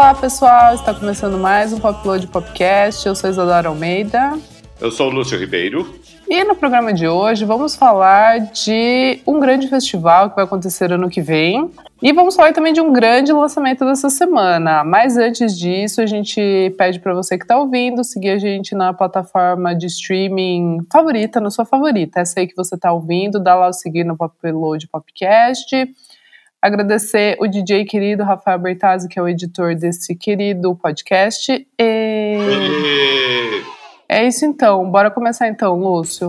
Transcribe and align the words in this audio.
Olá, 0.00 0.14
pessoal! 0.14 0.74
Está 0.74 0.94
começando 0.94 1.36
mais 1.36 1.74
um 1.74 1.78
Popload 1.78 2.26
Podcast. 2.28 3.06
Eu 3.06 3.14
sou 3.14 3.28
Isadora 3.28 3.68
Almeida. 3.68 4.32
Eu 4.80 4.90
sou 4.90 5.08
o 5.08 5.10
Lúcio 5.10 5.38
Ribeiro. 5.38 5.94
E 6.26 6.42
no 6.42 6.56
programa 6.56 6.90
de 6.90 7.06
hoje 7.06 7.44
vamos 7.44 7.76
falar 7.76 8.38
de 8.38 9.20
um 9.26 9.38
grande 9.38 9.68
festival 9.68 10.30
que 10.30 10.36
vai 10.36 10.46
acontecer 10.46 10.90
ano 10.90 11.10
que 11.10 11.20
vem. 11.20 11.70
E 12.00 12.14
vamos 12.14 12.34
falar 12.34 12.54
também 12.54 12.72
de 12.72 12.80
um 12.80 12.94
grande 12.94 13.30
lançamento 13.30 13.84
dessa 13.84 14.08
semana. 14.08 14.82
Mas 14.84 15.18
antes 15.18 15.56
disso, 15.58 16.00
a 16.00 16.06
gente 16.06 16.74
pede 16.78 16.98
para 16.98 17.12
você 17.12 17.36
que 17.36 17.44
está 17.44 17.58
ouvindo 17.58 18.02
seguir 18.02 18.30
a 18.30 18.38
gente 18.38 18.74
na 18.74 18.94
plataforma 18.94 19.74
de 19.74 19.84
streaming 19.84 20.78
favorita, 20.90 21.42
na 21.42 21.50
sua 21.50 21.66
favorita. 21.66 22.20
Essa 22.20 22.40
aí 22.40 22.46
que 22.46 22.56
você 22.56 22.74
está 22.74 22.90
ouvindo, 22.90 23.38
dá 23.38 23.54
lá 23.54 23.68
o 23.68 23.72
seguir 23.74 24.04
no 24.04 24.16
Popload 24.16 24.88
Podcast. 24.88 25.76
Agradecer 26.62 27.38
o 27.40 27.46
DJ 27.46 27.86
querido 27.86 28.22
Rafael 28.22 28.58
Bertazzi, 28.58 29.08
que 29.08 29.18
é 29.18 29.22
o 29.22 29.26
editor 29.26 29.74
desse 29.74 30.14
querido 30.14 30.76
podcast. 30.76 31.50
E... 31.50 31.66
e... 31.78 33.64
É 34.06 34.26
isso 34.26 34.44
então. 34.44 34.90
Bora 34.90 35.10
começar 35.10 35.48
então, 35.48 35.78
Lúcio. 35.78 36.28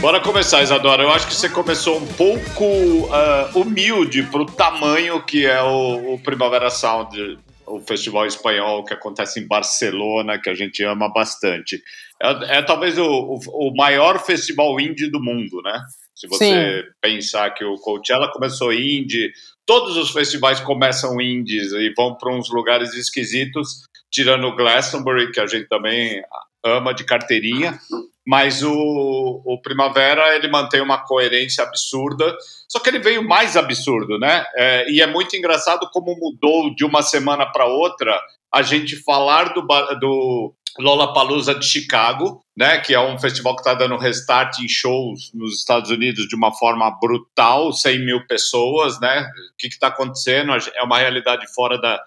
Bora 0.00 0.20
começar, 0.20 0.62
Isadora. 0.62 1.02
Eu 1.02 1.12
acho 1.12 1.26
que 1.26 1.34
você 1.34 1.50
começou 1.50 1.98
um 1.98 2.06
pouco 2.06 2.64
uh, 2.64 3.60
humilde 3.60 4.22
para 4.22 4.40
o 4.40 4.46
tamanho 4.46 5.22
que 5.22 5.44
é 5.44 5.62
o, 5.62 6.14
o 6.14 6.18
Primavera 6.18 6.70
Sound 6.70 7.38
o 7.72 7.80
festival 7.80 8.26
espanhol 8.26 8.84
que 8.84 8.92
acontece 8.92 9.40
em 9.40 9.46
Barcelona, 9.46 10.38
que 10.38 10.50
a 10.50 10.54
gente 10.54 10.82
ama 10.84 11.08
bastante. 11.12 11.82
É, 12.22 12.58
é 12.58 12.62
talvez 12.62 12.98
o, 12.98 13.04
o, 13.04 13.38
o, 13.68 13.74
maior 13.74 14.24
festival 14.24 14.78
indie 14.78 15.10
do 15.10 15.22
mundo, 15.22 15.62
né? 15.62 15.80
Se 16.14 16.28
você 16.28 16.82
Sim. 16.82 16.88
pensar 17.00 17.50
que 17.50 17.64
o 17.64 17.76
Coachella 17.76 18.30
começou 18.30 18.72
indie, 18.72 19.32
todos 19.64 19.96
os 19.96 20.10
festivais 20.10 20.60
começam 20.60 21.20
indies 21.20 21.72
e 21.72 21.92
vão 21.96 22.14
para 22.14 22.32
uns 22.32 22.50
lugares 22.50 22.94
esquisitos, 22.94 23.88
tirando 24.10 24.46
o 24.46 24.54
Glastonbury, 24.54 25.32
que 25.32 25.40
a 25.40 25.46
gente 25.46 25.66
também 25.68 26.22
ama 26.64 26.92
de 26.92 27.04
carteirinha 27.04 27.78
mas 28.26 28.62
o, 28.62 29.42
o 29.44 29.60
Primavera 29.60 30.36
ele 30.36 30.48
mantém 30.48 30.80
uma 30.80 30.98
coerência 31.04 31.64
absurda, 31.64 32.36
só 32.68 32.78
que 32.78 32.88
ele 32.88 33.00
veio 33.00 33.26
mais 33.26 33.56
absurdo, 33.56 34.18
né? 34.18 34.44
É, 34.54 34.90
e 34.90 35.00
é 35.00 35.06
muito 35.06 35.36
engraçado 35.36 35.88
como 35.92 36.16
mudou 36.16 36.74
de 36.74 36.84
uma 36.84 37.02
semana 37.02 37.46
para 37.46 37.66
outra 37.66 38.18
a 38.52 38.62
gente 38.62 38.96
falar 38.96 39.52
do, 39.54 39.62
do 39.98 40.54
Lollapalooza 40.78 41.54
de 41.54 41.66
Chicago, 41.66 42.44
né? 42.56 42.78
Que 42.78 42.94
é 42.94 43.00
um 43.00 43.18
festival 43.18 43.54
que 43.54 43.62
está 43.62 43.74
dando 43.74 43.96
restart 43.96 44.58
em 44.60 44.68
shows 44.68 45.32
nos 45.34 45.58
Estados 45.58 45.90
Unidos 45.90 46.28
de 46.28 46.36
uma 46.36 46.52
forma 46.52 46.90
brutal, 47.00 47.72
100 47.72 48.04
mil 48.04 48.26
pessoas, 48.26 49.00
né? 49.00 49.22
O 49.52 49.56
que 49.58 49.66
está 49.66 49.88
acontecendo? 49.88 50.52
É 50.74 50.82
uma 50.82 50.98
realidade 50.98 51.46
fora 51.52 51.78
da, 51.78 52.00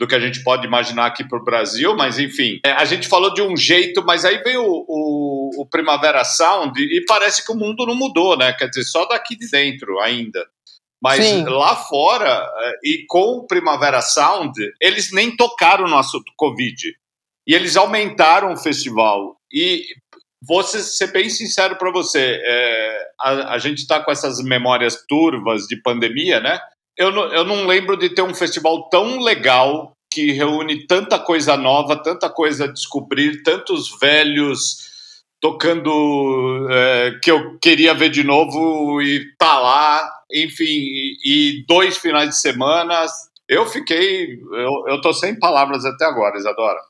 do 0.00 0.08
que 0.08 0.14
a 0.14 0.18
gente 0.18 0.42
pode 0.42 0.66
imaginar 0.66 1.04
aqui 1.04 1.22
para 1.22 1.38
o 1.38 1.44
Brasil, 1.44 1.94
mas 1.94 2.18
enfim, 2.18 2.58
é, 2.64 2.72
a 2.72 2.86
gente 2.86 3.06
falou 3.06 3.34
de 3.34 3.42
um 3.42 3.54
jeito, 3.54 4.02
mas 4.02 4.24
aí 4.24 4.38
veio 4.38 4.62
o, 4.62 4.84
o, 4.88 5.62
o, 5.62 5.66
Primavera 5.66 6.24
Sound 6.24 6.80
e 6.80 7.04
parece 7.04 7.44
que 7.44 7.52
o 7.52 7.54
mundo 7.54 7.84
não 7.84 7.94
mudou, 7.94 8.34
né? 8.34 8.50
Quer 8.54 8.70
dizer, 8.70 8.84
só 8.84 9.04
daqui 9.04 9.36
de 9.36 9.50
dentro 9.50 10.00
ainda. 10.00 10.42
Mas 11.02 11.22
Sim. 11.22 11.44
lá 11.44 11.76
fora, 11.76 12.50
é, 12.60 12.72
e 12.82 13.04
com 13.06 13.36
o 13.36 13.46
Primavera 13.46 14.00
Sound, 14.00 14.54
eles 14.80 15.12
nem 15.12 15.36
tocaram 15.36 15.86
no 15.86 15.98
assunto 15.98 16.32
Covid. 16.34 16.96
E 17.46 17.54
eles 17.54 17.76
aumentaram 17.76 18.54
o 18.54 18.56
festival. 18.56 19.36
E 19.52 19.84
vou 20.42 20.62
ser 20.62 21.12
bem 21.12 21.28
sincero 21.28 21.76
para 21.76 21.92
você, 21.92 22.40
é, 22.42 23.06
a, 23.20 23.54
a 23.54 23.58
gente 23.58 23.78
está 23.78 24.02
com 24.02 24.10
essas 24.10 24.42
memórias 24.42 25.04
turvas 25.06 25.66
de 25.66 25.76
pandemia, 25.76 26.40
né? 26.40 26.58
Eu 26.96 27.10
não, 27.10 27.24
eu 27.32 27.44
não 27.44 27.66
lembro 27.66 27.96
de 27.96 28.10
ter 28.10 28.22
um 28.22 28.34
festival 28.34 28.88
tão 28.88 29.20
legal 29.20 29.92
que 30.12 30.32
reúne 30.32 30.86
tanta 30.86 31.18
coisa 31.18 31.56
nova, 31.56 31.96
tanta 31.96 32.28
coisa 32.28 32.64
a 32.64 32.72
descobrir, 32.72 33.42
tantos 33.42 33.98
velhos 34.00 34.90
tocando 35.40 36.68
é, 36.70 37.12
que 37.22 37.30
eu 37.30 37.58
queria 37.58 37.94
ver 37.94 38.10
de 38.10 38.22
novo 38.22 39.00
e 39.00 39.24
tá 39.38 39.58
lá, 39.58 40.10
enfim, 40.32 40.64
e, 40.64 41.16
e 41.24 41.64
dois 41.66 41.96
finais 41.96 42.28
de 42.30 42.40
semana. 42.40 43.06
Eu 43.48 43.64
fiquei, 43.66 44.38
eu, 44.52 44.88
eu 44.88 45.00
tô 45.00 45.12
sem 45.12 45.38
palavras 45.38 45.84
até 45.84 46.04
agora, 46.04 46.36
Isadora. 46.36 46.80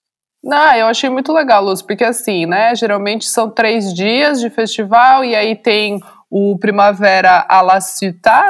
Não, 0.42 0.74
eu 0.74 0.86
achei 0.86 1.10
muito 1.10 1.32
legal, 1.32 1.62
Luz, 1.62 1.82
porque 1.82 2.02
assim, 2.02 2.46
né, 2.46 2.74
geralmente 2.74 3.26
são 3.26 3.50
três 3.50 3.94
dias 3.94 4.40
de 4.40 4.48
festival 4.48 5.22
e 5.22 5.34
aí 5.34 5.54
tem 5.54 6.00
o 6.30 6.56
Primavera 6.58 7.44
à 7.48 7.60
la 7.60 7.78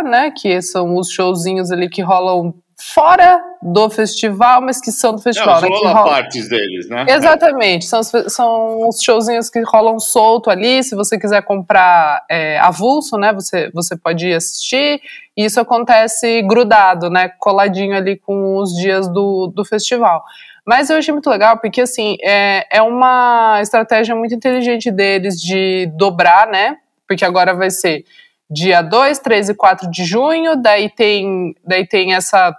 né, 0.04 0.30
que 0.30 0.60
são 0.60 0.96
os 0.96 1.10
showzinhos 1.10 1.72
ali 1.72 1.88
que 1.88 2.02
rolam 2.02 2.54
fora 2.94 3.42
do 3.62 3.91
festival, 3.91 4.62
mas 4.62 4.80
que 4.80 4.91
são 4.91 5.14
do 5.14 5.20
festival. 5.20 5.60
Não, 5.60 5.68
né, 5.68 5.92
rola... 5.92 6.10
partes 6.10 6.48
deles, 6.48 6.88
né? 6.88 7.04
Exatamente, 7.08 7.84
são, 7.84 8.02
são 8.02 8.88
os 8.88 9.00
showzinhos 9.02 9.50
que 9.50 9.60
rolam 9.60 9.98
solto 9.98 10.50
ali, 10.50 10.82
se 10.82 10.94
você 10.94 11.18
quiser 11.18 11.42
comprar 11.42 12.24
é, 12.28 12.58
avulso, 12.58 13.18
né, 13.18 13.32
você, 13.32 13.70
você 13.72 13.97
pode 13.97 14.28
ir 14.28 14.34
assistir, 14.34 15.00
e 15.36 15.44
isso 15.44 15.60
acontece 15.60 16.42
grudado, 16.42 17.10
né, 17.10 17.30
coladinho 17.38 17.94
ali 17.94 18.16
com 18.16 18.56
os 18.56 18.74
dias 18.74 19.08
do, 19.08 19.47
do 19.48 19.64
festival. 19.64 20.24
Mas 20.66 20.88
eu 20.88 20.97
achei 20.97 21.12
muito 21.12 21.28
legal, 21.28 21.58
porque 21.58 21.82
assim, 21.82 22.16
é, 22.22 22.66
é 22.78 22.82
uma 22.82 23.58
estratégia 23.60 24.14
muito 24.14 24.34
inteligente 24.34 24.91
deles 24.91 25.41
de 25.41 25.86
dobrar, 25.97 26.47
né, 26.47 26.76
porque 27.10 27.25
agora 27.25 27.53
vai 27.53 27.72
ser 27.72 28.04
dia 28.48 28.82
2, 28.82 29.19
3 29.19 29.48
e 29.48 29.54
4 29.54 29.91
de 29.91 30.04
junho, 30.04 30.54
daí 30.54 30.88
tem, 30.88 31.56
daí 31.66 31.84
tem 31.84 32.15
essa, 32.15 32.56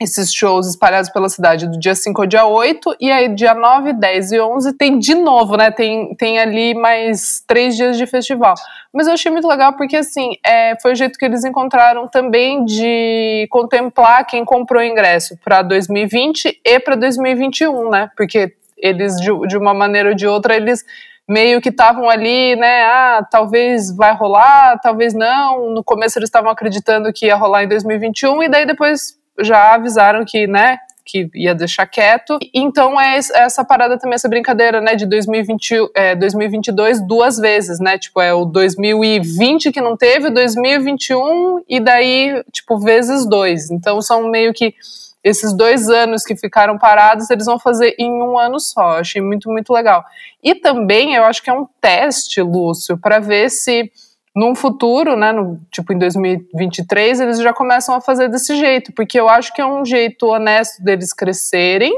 esses 0.00 0.34
shows 0.34 0.66
espalhados 0.66 1.08
pela 1.10 1.28
cidade 1.28 1.68
do 1.68 1.78
dia 1.78 1.94
5 1.94 2.20
ao 2.20 2.26
dia 2.26 2.44
8, 2.44 2.96
e 3.00 3.08
aí 3.08 3.32
dia 3.32 3.54
9, 3.54 3.92
10 3.92 4.32
e 4.32 4.40
11 4.40 4.72
tem 4.72 4.98
de 4.98 5.14
novo, 5.14 5.56
né, 5.56 5.70
tem, 5.70 6.12
tem 6.16 6.40
ali 6.40 6.74
mais 6.74 7.40
três 7.46 7.76
dias 7.76 7.96
de 7.96 8.04
festival. 8.04 8.54
Mas 8.92 9.06
eu 9.06 9.12
achei 9.12 9.30
muito 9.30 9.46
legal 9.46 9.74
porque, 9.74 9.98
assim, 9.98 10.32
é, 10.44 10.76
foi 10.82 10.90
o 10.90 10.96
jeito 10.96 11.16
que 11.16 11.24
eles 11.24 11.44
encontraram 11.44 12.08
também 12.08 12.64
de 12.64 13.46
contemplar 13.48 14.26
quem 14.26 14.44
comprou 14.44 14.82
ingresso 14.82 15.38
para 15.44 15.62
2020 15.62 16.60
e 16.64 16.80
para 16.80 16.96
2021, 16.96 17.90
né, 17.90 18.10
porque 18.16 18.52
eles, 18.76 19.14
de, 19.20 19.30
de 19.46 19.56
uma 19.56 19.72
maneira 19.72 20.08
ou 20.08 20.14
de 20.16 20.26
outra, 20.26 20.56
eles 20.56 20.84
meio 21.28 21.60
que 21.60 21.68
estavam 21.68 22.08
ali, 22.08 22.56
né? 22.56 22.82
Ah, 22.84 23.26
talvez 23.30 23.94
vai 23.94 24.14
rolar, 24.14 24.78
talvez 24.80 25.12
não. 25.12 25.70
No 25.70 25.84
começo 25.84 26.18
eles 26.18 26.28
estavam 26.28 26.50
acreditando 26.50 27.12
que 27.12 27.26
ia 27.26 27.36
rolar 27.36 27.64
em 27.64 27.68
2021 27.68 28.44
e 28.44 28.48
daí 28.48 28.64
depois 28.64 29.18
já 29.40 29.74
avisaram 29.74 30.24
que, 30.24 30.46
né? 30.46 30.78
Que 31.04 31.28
ia 31.34 31.54
deixar 31.54 31.86
quieto. 31.86 32.38
Então 32.54 32.98
é 32.98 33.16
essa 33.16 33.62
parada 33.62 33.98
também, 33.98 34.14
essa 34.14 34.28
brincadeira, 34.28 34.80
né? 34.80 34.94
De 34.94 35.04
2020, 35.04 35.90
é, 35.94 36.14
2022 36.14 37.06
duas 37.06 37.36
vezes, 37.36 37.78
né? 37.78 37.98
Tipo, 37.98 38.22
é 38.22 38.32
o 38.32 38.46
2020 38.46 39.70
que 39.70 39.82
não 39.82 39.98
teve, 39.98 40.28
o 40.28 40.34
2021 40.34 41.62
e 41.68 41.78
daí, 41.78 42.42
tipo, 42.50 42.78
vezes 42.78 43.28
dois. 43.28 43.70
Então 43.70 44.00
são 44.00 44.30
meio 44.30 44.54
que 44.54 44.74
esses 45.22 45.52
dois 45.52 45.88
anos 45.88 46.22
que 46.22 46.36
ficaram 46.36 46.78
parados, 46.78 47.30
eles 47.30 47.46
vão 47.46 47.58
fazer 47.58 47.94
em 47.98 48.10
um 48.10 48.38
ano 48.38 48.60
só. 48.60 48.98
Achei 48.98 49.20
muito, 49.20 49.50
muito 49.50 49.72
legal. 49.72 50.04
E 50.42 50.54
também 50.54 51.14
eu 51.14 51.24
acho 51.24 51.42
que 51.42 51.50
é 51.50 51.52
um 51.52 51.66
teste, 51.80 52.40
Lúcio, 52.40 52.96
para 52.96 53.18
ver 53.18 53.50
se 53.50 53.90
num 54.34 54.54
futuro, 54.54 55.16
né, 55.16 55.32
no, 55.32 55.58
tipo 55.70 55.92
em 55.92 55.98
2023, 55.98 57.20
eles 57.20 57.40
já 57.40 57.52
começam 57.52 57.94
a 57.96 58.00
fazer 58.00 58.28
desse 58.28 58.56
jeito, 58.56 58.92
porque 58.92 59.18
eu 59.18 59.28
acho 59.28 59.52
que 59.52 59.60
é 59.60 59.66
um 59.66 59.84
jeito 59.84 60.26
honesto 60.26 60.82
deles 60.82 61.12
crescerem 61.12 61.92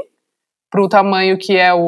para 0.71 0.81
o 0.81 0.89
tamanho 0.89 1.37
que 1.37 1.55
é 1.57 1.71
o, 1.73 1.79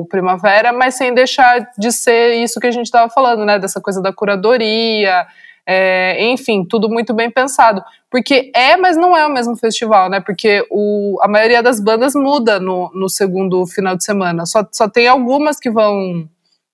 o, 0.00 0.06
Primavera, 0.10 0.72
mas 0.72 0.96
sem 0.96 1.14
deixar 1.14 1.70
de 1.78 1.90
ser 1.92 2.34
isso 2.34 2.60
que 2.60 2.66
a 2.66 2.70
gente 2.70 2.86
estava 2.86 3.08
falando, 3.08 3.44
né, 3.46 3.58
dessa 3.58 3.80
coisa 3.80 4.02
da 4.02 4.12
curadoria, 4.12 5.26
é, 5.66 6.24
enfim, 6.30 6.64
tudo 6.64 6.88
muito 6.88 7.14
bem 7.14 7.30
pensado. 7.30 7.82
Porque 8.10 8.50
é, 8.54 8.76
mas 8.76 8.96
não 8.96 9.16
é 9.16 9.26
o 9.26 9.32
mesmo 9.32 9.56
festival, 9.56 10.10
né? 10.10 10.20
Porque 10.20 10.66
o, 10.70 11.18
a 11.22 11.28
maioria 11.28 11.62
das 11.62 11.80
bandas 11.80 12.14
muda 12.14 12.60
no, 12.60 12.90
no 12.94 13.08
segundo 13.08 13.66
final 13.66 13.96
de 13.96 14.04
semana. 14.04 14.44
Só, 14.46 14.66
só 14.70 14.88
tem 14.88 15.08
algumas 15.08 15.58
que 15.58 15.70
vão 15.70 16.28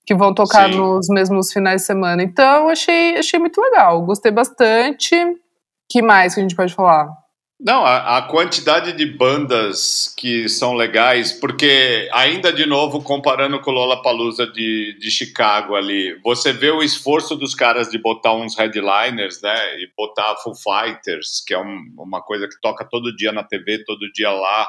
que 0.05 0.15
vão 0.15 0.33
tocar 0.33 0.71
Sim. 0.73 0.79
nos 0.79 1.07
mesmos 1.11 1.53
finais 1.53 1.83
de 1.83 1.87
semana. 1.87 2.23
Então, 2.23 2.71
achei, 2.71 3.19
achei 3.19 3.39
muito 3.39 3.61
legal. 3.61 4.01
Gostei 4.07 4.33
bastante. 4.33 5.15
que 5.87 6.01
mais 6.01 6.33
que 6.33 6.41
a 6.41 6.43
gente 6.43 6.57
pode 6.57 6.73
falar? 6.73 7.11
Não, 7.61 7.85
a, 7.85 8.19
a, 8.19 8.23
quantidade 8.23 8.93
de 8.93 9.05
bandas 9.05 10.15
que 10.17 10.49
são 10.49 10.75
legais, 10.75 11.33
porque 11.33 12.09
ainda 12.13 12.53
de 12.53 12.65
novo, 12.65 13.03
comparando 13.03 13.61
com 13.61 13.73
o 13.73 13.75
Lollapalooza 13.75 14.47
de, 14.47 14.97
de 14.97 15.11
Chicago 15.11 15.75
ali, 15.75 16.17
você 16.23 16.53
vê 16.53 16.71
o 16.71 16.85
esforço 16.85 17.35
dos 17.35 17.57
caras 17.57 17.91
de 17.91 17.99
botar 17.99 18.33
uns 18.33 18.57
headliners, 18.57 19.43
né, 19.43 19.81
e 19.81 19.91
botar 19.97 20.37
Full 20.37 20.55
Fighters, 20.55 21.43
que 21.45 21.53
é 21.53 21.59
um, 21.59 21.93
uma 21.99 22.23
coisa 22.23 22.47
que 22.47 22.61
toca 22.61 22.85
todo 22.85 23.15
dia 23.17 23.33
na 23.33 23.43
TV, 23.43 23.83
todo 23.85 24.13
dia 24.13 24.31
lá, 24.31 24.69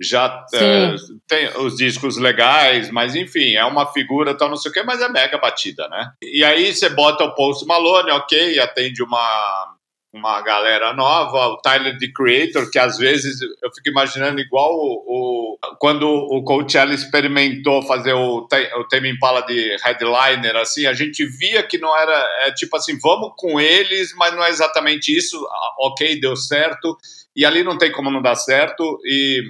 já 0.00 0.44
é, 0.52 0.94
tem 1.28 1.48
os 1.58 1.76
discos 1.76 2.18
legais, 2.18 2.90
mas 2.90 3.14
enfim, 3.14 3.54
é 3.54 3.64
uma 3.64 3.86
figura, 3.92 4.36
tal, 4.36 4.48
não 4.48 4.56
sei 4.56 4.70
o 4.70 4.74
quê, 4.74 4.82
mas 4.82 5.00
é 5.00 5.08
mega 5.08 5.38
batida, 5.38 5.88
né? 5.88 6.10
E 6.20 6.44
aí 6.44 6.74
você 6.74 6.88
bota 6.90 7.24
o 7.24 7.34
Post 7.34 7.64
Malone, 7.64 8.10
ok, 8.10 8.58
atende 8.58 9.02
uma, 9.02 9.75
uma 10.12 10.40
galera 10.40 10.92
nova, 10.94 11.48
o 11.48 11.56
Tyler, 11.58 11.98
the 11.98 12.08
Creator, 12.14 12.70
que 12.70 12.78
às 12.78 12.96
vezes 12.96 13.38
eu 13.62 13.70
fico 13.74 13.90
imaginando 13.90 14.40
igual 14.40 14.72
o, 14.72 15.04
o 15.06 15.58
quando 15.78 16.08
o 16.08 16.42
Coachella 16.42 16.94
experimentou 16.94 17.82
fazer 17.82 18.14
o, 18.14 18.46
o 18.46 18.88
Tame 18.88 19.10
Impala 19.10 19.42
de 19.42 19.76
headliner, 19.82 20.56
assim, 20.56 20.86
a 20.86 20.94
gente 20.94 21.26
via 21.26 21.62
que 21.62 21.76
não 21.76 21.96
era, 21.96 22.46
é 22.46 22.52
tipo 22.52 22.76
assim, 22.76 22.98
vamos 23.02 23.32
com 23.36 23.60
eles, 23.60 24.14
mas 24.16 24.34
não 24.34 24.44
é 24.44 24.48
exatamente 24.48 25.14
isso, 25.14 25.36
ah, 25.46 25.74
ok, 25.80 26.18
deu 26.20 26.36
certo, 26.36 26.96
e 27.34 27.44
ali 27.44 27.62
não 27.62 27.76
tem 27.76 27.92
como 27.92 28.10
não 28.10 28.22
dar 28.22 28.36
certo, 28.36 28.98
e 29.04 29.42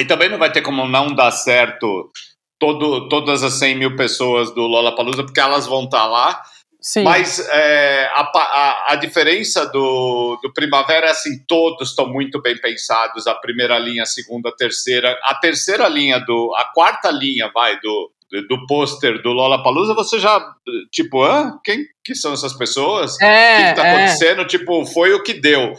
e 0.00 0.04
também 0.04 0.28
não 0.28 0.38
vai 0.38 0.50
ter 0.50 0.62
como 0.62 0.86
não 0.86 1.14
dar 1.14 1.30
certo 1.30 2.10
todo, 2.58 3.08
todas 3.08 3.42
as 3.42 3.54
100 3.54 3.76
mil 3.76 3.96
pessoas 3.96 4.54
do 4.54 4.62
Lollapalooza, 4.62 5.24
porque 5.24 5.40
elas 5.40 5.66
vão 5.66 5.84
estar 5.84 5.98
tá 5.98 6.06
lá. 6.06 6.42
Sim. 6.82 7.04
Mas 7.04 7.38
é, 7.38 8.06
a, 8.12 8.22
a, 8.34 8.92
a, 8.92 8.96
diferença 8.96 9.64
do, 9.66 10.36
do 10.42 10.52
Primavera 10.52 11.06
é 11.06 11.10
assim, 11.10 11.38
todos 11.46 11.90
estão 11.90 12.08
muito 12.08 12.42
bem 12.42 12.58
pensados, 12.58 13.28
a 13.28 13.34
primeira 13.36 13.78
linha, 13.78 14.02
a 14.02 14.06
segunda, 14.06 14.48
a 14.48 14.52
terceira. 14.52 15.16
A 15.22 15.36
terceira 15.36 15.88
linha, 15.88 16.18
do 16.18 16.52
a 16.56 16.64
quarta 16.74 17.08
linha, 17.08 17.48
vai, 17.54 17.78
do, 17.78 18.10
do 18.48 18.66
pôster 18.66 19.22
do 19.22 19.30
Lollapalooza, 19.30 19.94
você 19.94 20.18
já, 20.18 20.44
tipo, 20.90 21.22
hã? 21.22 21.56
Quem 21.62 21.86
que 22.04 22.16
são 22.16 22.32
essas 22.32 22.52
pessoas? 22.54 23.20
É, 23.20 23.26
o 23.26 23.62
que, 23.62 23.70
está 23.70 23.86
é. 23.86 23.90
acontecendo? 23.90 24.44
Tipo, 24.44 24.84
foi 24.84 25.14
o 25.14 25.22
que 25.22 25.34
deu. 25.34 25.74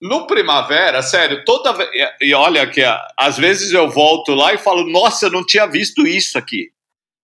No 0.00 0.28
Primavera, 0.28 1.02
sério, 1.02 1.44
toda 1.44 1.72
vez. 1.72 1.90
E 2.20 2.32
olha 2.34 2.66
que 2.68 2.84
às 3.18 3.36
vezes 3.36 3.72
eu 3.72 3.90
volto 3.90 4.32
lá 4.32 4.54
e 4.54 4.58
falo, 4.58 4.88
nossa, 4.88 5.26
eu 5.26 5.30
não 5.30 5.44
tinha 5.44 5.66
visto 5.66 6.06
isso 6.06 6.38
aqui. 6.38 6.70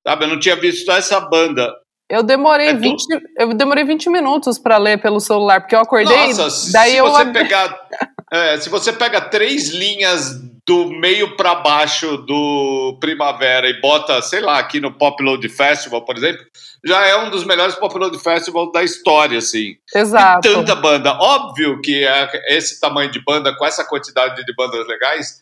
Sabe, 0.04 0.24
eu 0.24 0.28
não 0.28 0.40
tinha 0.40 0.56
visto 0.56 0.90
essa 0.90 1.20
banda. 1.20 1.72
Eu 2.12 2.22
demorei, 2.22 2.68
é 2.68 2.74
20, 2.74 3.06
tu... 3.06 3.20
eu 3.38 3.54
demorei 3.54 3.84
20 3.84 4.10
minutos 4.10 4.58
para 4.58 4.76
ler 4.76 5.00
pelo 5.00 5.18
celular, 5.18 5.62
porque 5.62 5.74
eu 5.74 5.80
acordei. 5.80 6.34
Nossa, 6.34 6.70
daí 6.70 6.90
se 6.90 6.96
eu... 6.98 7.10
você 7.10 7.24
pegar. 7.32 7.88
é, 8.30 8.58
se 8.58 8.68
você 8.68 8.92
pega 8.92 9.18
três 9.18 9.70
linhas 9.70 10.38
do 10.66 10.90
meio 10.90 11.34
para 11.36 11.54
baixo 11.54 12.18
do 12.18 12.98
Primavera 13.00 13.66
e 13.66 13.80
bota, 13.80 14.20
sei 14.20 14.40
lá, 14.40 14.58
aqui 14.58 14.78
no 14.78 14.92
Pop 14.92 15.22
Load 15.22 15.48
Festival, 15.48 16.04
por 16.04 16.18
exemplo, 16.18 16.44
já 16.84 17.02
é 17.06 17.16
um 17.16 17.30
dos 17.30 17.44
melhores 17.44 17.76
Pop 17.76 17.96
Load 17.96 18.18
Festival 18.18 18.70
da 18.70 18.84
história, 18.84 19.38
assim. 19.38 19.76
Exato. 19.94 20.46
E 20.46 20.52
tanta 20.52 20.74
banda. 20.74 21.14
Óbvio 21.14 21.80
que 21.80 22.04
é 22.04 22.28
esse 22.54 22.78
tamanho 22.78 23.10
de 23.10 23.24
banda, 23.24 23.56
com 23.56 23.64
essa 23.64 23.86
quantidade 23.86 24.44
de 24.44 24.54
bandas 24.54 24.86
legais, 24.86 25.40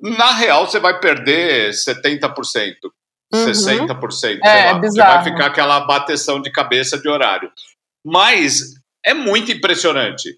na 0.00 0.32
real 0.32 0.66
você 0.66 0.80
vai 0.80 0.98
perder 0.98 1.70
70%. 1.70 2.74
Uhum. 3.32 3.46
60%. 3.46 4.40
É, 4.42 4.70
é 4.70 4.78
bizarro. 4.78 5.14
Vai 5.14 5.24
ficar 5.24 5.46
aquela 5.46 5.80
bateção 5.80 6.40
de 6.40 6.50
cabeça 6.50 6.98
de 6.98 7.08
horário. 7.08 7.50
Mas 8.04 8.74
é 9.04 9.12
muito 9.12 9.52
impressionante. 9.52 10.36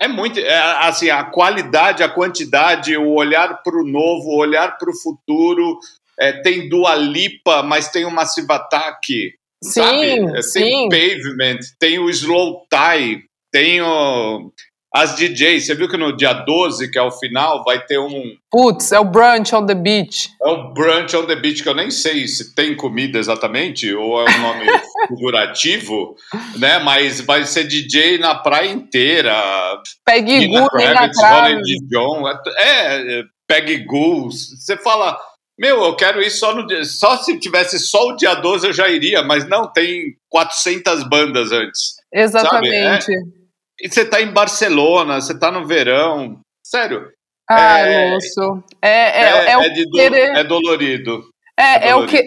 É 0.00 0.08
muito, 0.08 0.40
é, 0.40 0.86
assim, 0.86 1.10
a 1.10 1.22
qualidade, 1.24 2.02
a 2.02 2.08
quantidade, 2.08 2.96
o 2.96 3.10
olhar 3.12 3.62
para 3.62 3.76
o 3.76 3.86
novo, 3.86 4.30
o 4.30 4.38
olhar 4.38 4.76
para 4.76 4.90
o 4.90 4.96
futuro. 4.96 5.78
É, 6.18 6.32
tem 6.42 6.68
Dua 6.68 6.94
Lipa, 6.94 7.62
mas 7.62 7.88
tem 7.88 8.04
o 8.04 8.10
Massive 8.10 8.50
Attack, 8.50 9.34
sim, 9.62 9.70
sabe? 9.70 10.36
É, 10.36 10.42
sim. 10.42 10.60
Tem 10.60 10.88
Pavement, 10.88 11.58
tem 11.78 11.98
o 11.98 12.10
Slow 12.10 12.66
Tie, 12.68 13.24
tem 13.52 13.80
o 13.80 14.50
as 14.94 15.16
DJs, 15.16 15.64
você 15.64 15.74
viu 15.74 15.88
que 15.88 15.96
no 15.96 16.14
dia 16.14 16.34
12, 16.34 16.90
que 16.90 16.98
é 16.98 17.02
o 17.02 17.10
final, 17.10 17.64
vai 17.64 17.82
ter 17.82 17.98
um. 17.98 18.36
Putz, 18.50 18.92
é 18.92 19.00
o 19.00 19.04
Brunch 19.04 19.54
on 19.54 19.64
the 19.64 19.74
Beach. 19.74 20.28
É 20.40 20.48
o 20.48 20.74
Brunch 20.74 21.16
on 21.16 21.24
the 21.24 21.34
Beach, 21.34 21.62
que 21.62 21.68
eu 21.68 21.74
nem 21.74 21.90
sei 21.90 22.28
se 22.28 22.54
tem 22.54 22.76
comida 22.76 23.18
exatamente, 23.18 23.90
ou 23.94 24.20
é 24.20 24.30
um 24.30 24.38
nome 24.40 24.66
figurativo, 25.08 26.14
né? 26.58 26.78
Mas 26.80 27.22
vai 27.22 27.44
ser 27.44 27.64
DJ 27.64 28.18
na 28.18 28.34
praia 28.34 28.70
inteira. 28.70 29.34
Peggy 30.04 30.48
Goo, 30.48 30.68
Nina 30.74 31.08
John. 31.88 32.28
É, 32.58 33.20
é 33.20 33.24
Peggy 33.48 33.78
Goo. 33.86 34.30
Você 34.30 34.76
fala. 34.76 35.18
Meu, 35.58 35.84
eu 35.84 35.96
quero 35.96 36.20
ir 36.20 36.30
só 36.30 36.54
no 36.54 36.66
dia. 36.66 36.84
Só 36.84 37.16
se 37.16 37.38
tivesse 37.38 37.78
só 37.78 38.08
o 38.08 38.16
dia 38.16 38.34
12 38.34 38.66
eu 38.66 38.72
já 38.72 38.88
iria, 38.88 39.22
mas 39.22 39.48
não, 39.48 39.70
tem 39.72 40.16
400 40.28 41.04
bandas 41.04 41.50
antes. 41.52 41.94
Exatamente. 42.12 43.04
Sabe? 43.04 43.16
É, 43.16 43.41
e 43.80 43.88
você 43.88 44.04
tá 44.04 44.20
em 44.20 44.32
Barcelona, 44.32 45.20
você 45.20 45.38
tá 45.38 45.50
no 45.50 45.66
verão. 45.66 46.40
Sério. 46.64 47.10
Ah, 47.48 47.78
é, 47.80 48.14
Lúcio. 48.14 48.64
É, 48.80 48.88
é, 48.88 49.24
é, 49.24 49.46
é, 49.46 49.52
é, 49.52 49.84
do, 49.84 50.16
é 50.16 50.44
dolorido. 50.44 51.24
É, 51.58 51.88
é, 51.88 51.94
o 51.94 52.06
que. 52.06 52.22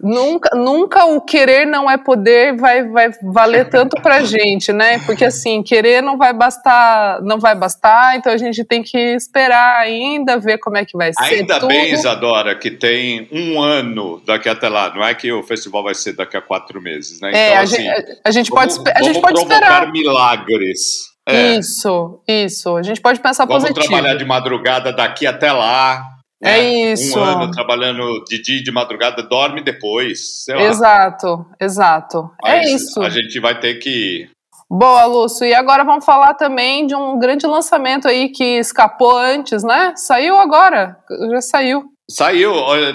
Nunca, 0.00 0.54
nunca 0.54 1.06
o 1.06 1.20
querer 1.20 1.66
não 1.66 1.90
é 1.90 1.96
poder 1.96 2.54
vai, 2.56 2.86
vai 2.88 3.10
valer 3.22 3.68
tanto 3.70 4.00
pra 4.02 4.22
gente, 4.22 4.72
né? 4.72 4.98
Porque 5.00 5.24
assim, 5.24 5.62
querer 5.62 6.02
não 6.02 6.18
vai 6.18 6.32
bastar, 6.32 7.22
não 7.22 7.38
vai 7.38 7.54
bastar, 7.54 8.16
então 8.16 8.32
a 8.32 8.36
gente 8.36 8.62
tem 8.64 8.82
que 8.82 8.98
esperar 8.98 9.80
ainda, 9.80 10.38
ver 10.38 10.58
como 10.58 10.76
é 10.76 10.84
que 10.84 10.96
vai 10.96 11.12
ser. 11.12 11.22
Ainda 11.22 11.54
tudo. 11.60 11.68
bem, 11.68 11.92
Isadora, 11.92 12.54
que 12.54 12.70
tem 12.70 13.28
um 13.32 13.60
ano 13.60 14.22
daqui 14.26 14.48
até 14.48 14.68
lá. 14.68 14.94
Não 14.94 15.04
é 15.04 15.14
que 15.14 15.32
o 15.32 15.42
festival 15.42 15.82
vai 15.82 15.94
ser 15.94 16.12
daqui 16.12 16.36
a 16.36 16.42
quatro 16.42 16.80
meses, 16.80 17.20
né? 17.20 17.32
É, 17.32 17.46
então, 17.48 17.58
a, 17.58 17.62
assim, 17.62 17.82
gente, 17.82 18.20
a 18.24 18.30
gente 18.30 18.50
pode, 18.50 18.74
vamos, 18.74 18.92
a 18.94 19.02
gente 19.02 19.20
pode 19.20 19.38
esperar. 19.38 19.90
milagres. 19.90 21.16
É. 21.28 21.56
Isso, 21.56 22.20
isso. 22.28 22.76
A 22.76 22.82
gente 22.82 23.00
pode 23.00 23.18
pensar 23.18 23.46
vamos 23.46 23.64
positivo. 23.64 23.86
Vamos 23.86 24.00
trabalhar 24.00 24.18
de 24.18 24.24
madrugada 24.24 24.92
daqui 24.92 25.26
até 25.26 25.50
lá. 25.50 26.15
É 26.42 26.60
né? 26.60 26.92
isso. 26.92 27.18
Um 27.18 27.24
ano 27.24 27.50
trabalhando 27.50 28.22
de 28.28 28.40
dia 28.42 28.58
e 28.58 28.62
de 28.62 28.70
madrugada, 28.70 29.22
dorme 29.22 29.62
depois. 29.62 30.46
Exato, 30.48 31.46
exato. 31.60 32.30
É 32.44 32.58
Mas 32.58 32.66
é 32.66 32.74
isso. 32.74 33.02
A 33.02 33.08
gente 33.08 33.40
vai 33.40 33.58
ter 33.58 33.76
que. 33.76 34.28
Boa, 34.68 35.04
Lúcio. 35.06 35.46
E 35.46 35.54
agora 35.54 35.84
vamos 35.84 36.04
falar 36.04 36.34
também 36.34 36.86
de 36.86 36.94
um 36.94 37.18
grande 37.18 37.46
lançamento 37.46 38.08
aí 38.08 38.28
que 38.28 38.58
escapou 38.58 39.16
antes, 39.16 39.62
né? 39.62 39.94
Saiu 39.96 40.36
agora, 40.36 40.96
já 41.30 41.40
saiu. 41.40 41.84
Saiu, 42.08 42.52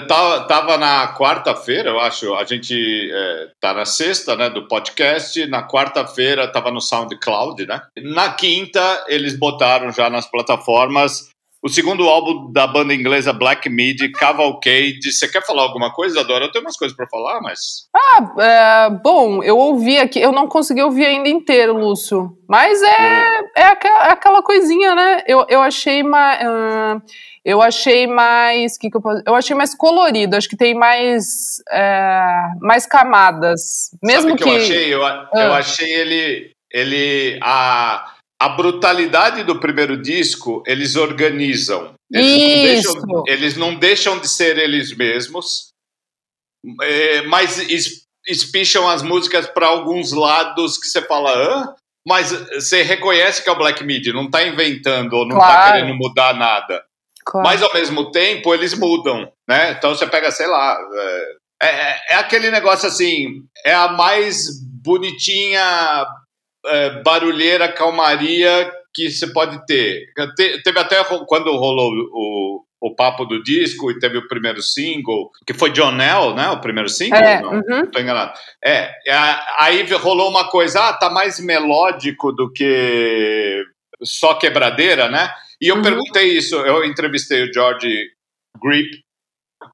tava 0.08 0.78
na 0.78 1.14
quarta-feira, 1.14 1.90
eu 1.90 2.00
acho. 2.00 2.34
A 2.34 2.44
gente 2.44 3.10
é, 3.12 3.48
tá 3.60 3.74
na 3.74 3.84
sexta, 3.84 4.34
né, 4.34 4.48
do 4.48 4.66
podcast. 4.66 5.46
Na 5.48 5.66
quarta-feira 5.66 6.50
tava 6.50 6.70
no 6.70 6.80
SoundCloud, 6.80 7.66
né? 7.66 7.82
Na 7.98 8.32
quinta 8.32 9.04
eles 9.08 9.38
botaram 9.38 9.92
já 9.92 10.08
nas 10.08 10.26
plataformas 10.26 11.31
o 11.62 11.68
segundo 11.68 12.08
álbum 12.08 12.50
da 12.50 12.66
banda 12.66 12.92
inglesa 12.92 13.32
Black 13.32 13.70
Midi, 13.70 14.10
Cavalcade. 14.10 15.12
Você 15.12 15.28
quer 15.28 15.46
falar 15.46 15.62
alguma 15.62 15.92
coisa, 15.92 16.20
Adora? 16.20 16.46
Eu 16.46 16.50
tenho 16.50 16.64
umas 16.64 16.76
coisas 16.76 16.96
para 16.96 17.06
falar, 17.06 17.40
mas. 17.40 17.86
Ah, 17.94 18.34
é, 18.40 18.90
bom, 18.90 19.42
eu 19.44 19.56
ouvi 19.56 19.96
aqui, 19.96 20.20
eu 20.20 20.32
não 20.32 20.48
consegui 20.48 20.82
ouvir 20.82 21.06
ainda 21.06 21.28
inteiro, 21.28 21.78
Lúcio. 21.78 22.36
Mas 22.48 22.82
é, 22.82 23.40
é, 23.56 23.64
aquela, 23.66 24.06
é 24.08 24.10
aquela 24.10 24.42
coisinha, 24.42 24.94
né? 24.96 25.22
Eu, 25.24 25.46
eu 25.48 25.62
achei 25.62 26.02
mais. 26.02 26.40
Uh, 26.42 27.02
eu 27.44 27.62
achei 27.62 28.08
mais. 28.08 28.76
Que 28.76 28.90
que 28.90 28.96
eu, 28.96 29.02
eu 29.24 29.34
achei 29.36 29.54
mais 29.54 29.72
colorido, 29.72 30.34
acho 30.34 30.48
que 30.48 30.56
tem 30.56 30.74
mais. 30.74 31.62
Uh, 31.70 32.58
mais 32.60 32.86
camadas. 32.86 33.90
Mesmo 34.02 34.30
Sabe 34.30 34.42
que. 34.42 34.48
Eu 34.48 34.56
achei, 34.56 34.94
eu, 34.94 34.98
eu 35.00 35.52
ah. 35.52 35.58
achei 35.58 35.92
ele. 35.92 36.50
Ele. 36.72 37.38
A 37.40 38.12
a 38.42 38.48
brutalidade 38.48 39.44
do 39.44 39.60
primeiro 39.60 39.96
disco, 39.96 40.64
eles 40.66 40.96
organizam. 40.96 41.94
Eles, 42.12 42.34
não 42.34 42.62
deixam, 42.64 43.24
eles 43.26 43.56
não 43.56 43.74
deixam, 43.76 44.18
de 44.18 44.28
ser 44.28 44.58
eles 44.58 44.94
mesmos, 44.96 45.68
é, 46.82 47.22
mas 47.22 47.64
espicham 48.26 48.88
as 48.88 49.00
músicas 49.00 49.46
para 49.46 49.68
alguns 49.68 50.12
lados 50.12 50.76
que 50.76 50.88
você 50.88 51.00
fala, 51.02 51.32
Hã? 51.32 51.74
mas 52.06 52.32
você 52.32 52.82
reconhece 52.82 53.44
que 53.44 53.48
é 53.48 53.52
o 53.52 53.56
Black 53.56 53.84
Midi, 53.84 54.12
não 54.12 54.24
está 54.24 54.44
inventando 54.44 55.12
ou 55.12 55.24
não 55.26 55.36
está 55.36 55.48
claro. 55.48 55.72
querendo 55.72 55.96
mudar 55.96 56.34
nada. 56.34 56.84
Claro. 57.24 57.46
Mas 57.46 57.62
ao 57.62 57.72
mesmo 57.72 58.10
tempo 58.10 58.52
eles 58.52 58.74
mudam, 58.74 59.32
né? 59.48 59.70
Então 59.70 59.94
você 59.94 60.04
pega, 60.04 60.32
sei 60.32 60.48
lá, 60.48 60.76
é, 61.62 61.66
é, 61.68 62.00
é 62.10 62.14
aquele 62.16 62.50
negócio 62.50 62.88
assim, 62.88 63.44
é 63.64 63.72
a 63.72 63.92
mais 63.92 64.60
bonitinha 64.82 66.04
é, 66.66 67.02
barulheira, 67.02 67.72
calmaria 67.72 68.72
que 68.94 69.10
você 69.10 69.26
pode 69.32 69.64
ter. 69.66 70.06
Te, 70.36 70.62
teve 70.62 70.78
até 70.78 71.02
quando 71.26 71.56
rolou 71.56 71.90
o, 72.12 72.64
o 72.80 72.94
papo 72.94 73.24
do 73.24 73.42
disco 73.42 73.90
e 73.90 73.98
teve 73.98 74.18
o 74.18 74.28
primeiro 74.28 74.60
single, 74.60 75.30
que 75.46 75.54
foi 75.54 75.70
John 75.70 75.92
Nell, 75.92 76.34
né? 76.34 76.50
O 76.50 76.60
primeiro 76.60 76.88
single? 76.88 77.18
É, 77.18 77.40
não, 77.40 77.52
uhum. 77.54 77.86
tô 77.90 78.00
enganado. 78.00 78.32
É, 78.64 78.92
aí 79.58 79.82
rolou 79.92 80.28
uma 80.28 80.48
coisa, 80.48 80.88
ah, 80.88 80.92
tá 80.92 81.08
mais 81.08 81.40
melódico 81.40 82.32
do 82.32 82.52
que 82.52 83.64
só 84.02 84.34
quebradeira, 84.34 85.08
né? 85.08 85.32
E 85.60 85.68
eu 85.68 85.76
uhum. 85.76 85.82
perguntei 85.82 86.36
isso, 86.36 86.56
eu 86.56 86.84
entrevistei 86.84 87.44
o 87.44 87.52
George 87.52 88.10
Grip, 88.62 89.02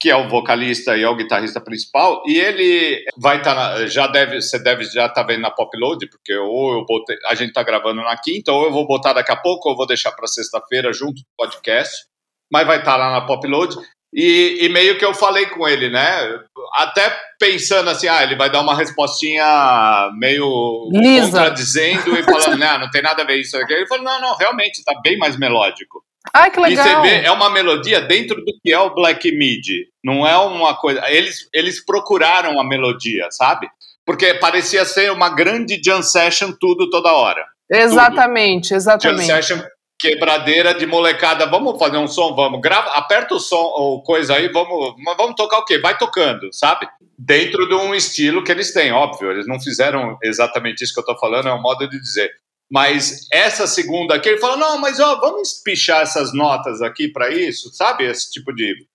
que 0.01 0.11
é 0.11 0.17
o 0.17 0.29
vocalista 0.29 0.97
e 0.97 1.03
é 1.03 1.09
o 1.09 1.17
guitarrista 1.17 1.61
principal, 1.61 2.23
e 2.27 2.39
ele 2.39 3.05
vai 3.17 3.39
estar, 3.39 3.55
tá 3.55 3.87
já 3.87 4.07
deve, 4.07 4.41
você 4.41 4.59
deve 4.59 4.85
já 4.85 5.07
estar 5.07 5.15
tá 5.15 5.23
vendo 5.23 5.43
na 5.43 5.51
Popload, 5.51 6.09
porque 6.09 6.37
ou 6.37 6.79
eu 6.79 6.85
botei, 6.85 7.17
a 7.27 7.35
gente 7.35 7.49
está 7.49 7.63
gravando 7.63 8.03
na 8.03 8.17
quinta, 8.17 8.53
ou 8.53 8.65
eu 8.65 8.73
vou 8.73 8.87
botar 8.87 9.13
daqui 9.13 9.33
a 9.33 9.37
pouco, 9.37 9.69
ou 9.69 9.75
eu 9.75 9.77
vou 9.77 9.87
deixar 9.87 10.13
para 10.13 10.27
sexta-feira 10.27 10.93
junto 10.93 11.17
com 11.17 11.45
o 11.45 11.47
podcast. 11.47 12.07
mas 12.51 12.67
vai 12.67 12.79
estar 12.79 12.93
tá 12.93 12.97
lá 12.97 13.11
na 13.13 13.27
Popload. 13.27 13.77
E, 14.13 14.59
e, 14.63 14.69
meio 14.71 14.97
que 14.97 15.05
eu 15.05 15.13
falei 15.13 15.47
com 15.47 15.69
ele, 15.69 15.91
né? 15.91 16.41
Até 16.77 17.15
pensando 17.39 17.91
assim, 17.91 18.09
ah, 18.09 18.23
ele 18.23 18.37
vai 18.37 18.51
dar 18.51 18.63
uma 18.63 18.75
respostinha 18.75 20.11
meio 20.19 20.89
Lisa. 20.91 21.27
contradizendo 21.27 22.17
e 22.17 22.23
falando, 22.23 22.59
não, 22.59 22.79
não 22.79 22.91
tem 22.91 23.03
nada 23.03 23.23
a 23.23 23.27
ver 23.27 23.39
isso 23.39 23.57
aqui. 23.59 23.75
Ele 23.75 23.87
falou, 23.87 24.05
não, 24.05 24.21
não, 24.21 24.37
realmente, 24.37 24.83
tá 24.83 24.99
bem 25.03 25.19
mais 25.19 25.37
melódico. 25.39 26.03
Ai, 26.33 26.51
que 26.51 26.61
legal. 26.61 26.87
E 26.87 26.91
você 26.91 27.01
vê, 27.03 27.27
é 27.27 27.31
uma 27.31 27.51
melodia 27.51 28.01
dentro 28.01 28.37
do 28.37 28.53
que 28.63 28.73
é 28.73 28.79
o 28.79 28.95
Black 28.95 29.31
Midi. 29.33 29.87
Não 30.05 30.27
é 30.27 30.37
uma 30.39 30.75
coisa. 30.75 31.03
Eles, 31.11 31.49
eles 31.53 31.85
procuraram 31.85 32.61
a 32.61 32.65
melodia, 32.65 33.29
sabe? 33.31 33.69
Porque 34.05 34.35
parecia 34.35 34.85
ser 34.85 35.13
uma 35.13 35.29
grande 35.29 35.81
jam 35.83 36.03
session 36.03 36.53
tudo 36.59 36.89
toda 36.91 37.13
hora. 37.13 37.45
Exatamente, 37.71 38.69
tudo. 38.69 38.77
exatamente. 38.77 39.27
Jam 39.27 39.37
session 39.43 39.63
quebradeira 39.99 40.73
de 40.75 40.87
molecada, 40.87 41.45
vamos 41.47 41.77
fazer 41.79 41.97
um 41.97 42.07
som, 42.07 42.35
vamos, 42.35 42.61
grava, 42.61 42.91
aperta 42.91 43.35
o 43.35 43.41
som 43.41 43.57
ou 43.57 44.03
coisa 44.03 44.37
aí, 44.37 44.49
vamos, 44.49 44.95
vamos 45.17 45.35
tocar 45.35 45.59
o 45.59 45.65
quê? 45.65 45.79
Vai 45.79 45.99
tocando, 45.99 46.49
sabe? 46.53 46.89
Dentro 47.19 47.69
de 47.69 47.75
um 47.75 47.93
estilo 47.93 48.45
que 48.45 48.53
eles 48.53 48.73
têm, 48.73 48.93
óbvio, 48.93 49.33
eles 49.33 49.49
não 49.49 49.61
fizeram 49.61 50.17
exatamente 50.23 50.85
isso 50.85 50.95
que 50.95 51.01
eu 51.01 51.05
tô 51.05 51.19
falando, 51.19 51.49
é 51.49 51.53
um 51.53 51.61
modo 51.61 51.89
de 51.89 52.01
dizer. 52.01 52.31
Mas 52.71 53.27
essa 53.33 53.67
segunda 53.67 54.15
aqui, 54.15 54.29
ele 54.29 54.39
fala: 54.39 54.57
não, 54.57 54.79
mas 54.79 55.01
ó, 55.01 55.19
vamos 55.21 55.63
pichar 55.65 56.03
essas 56.03 56.35
notas 56.35 56.83
aqui 56.83 57.09
para 57.09 57.31
isso, 57.31 57.71
sabe? 57.75 58.05
Esse 58.05 58.31
tipo 58.31 58.53
de. 58.53 58.87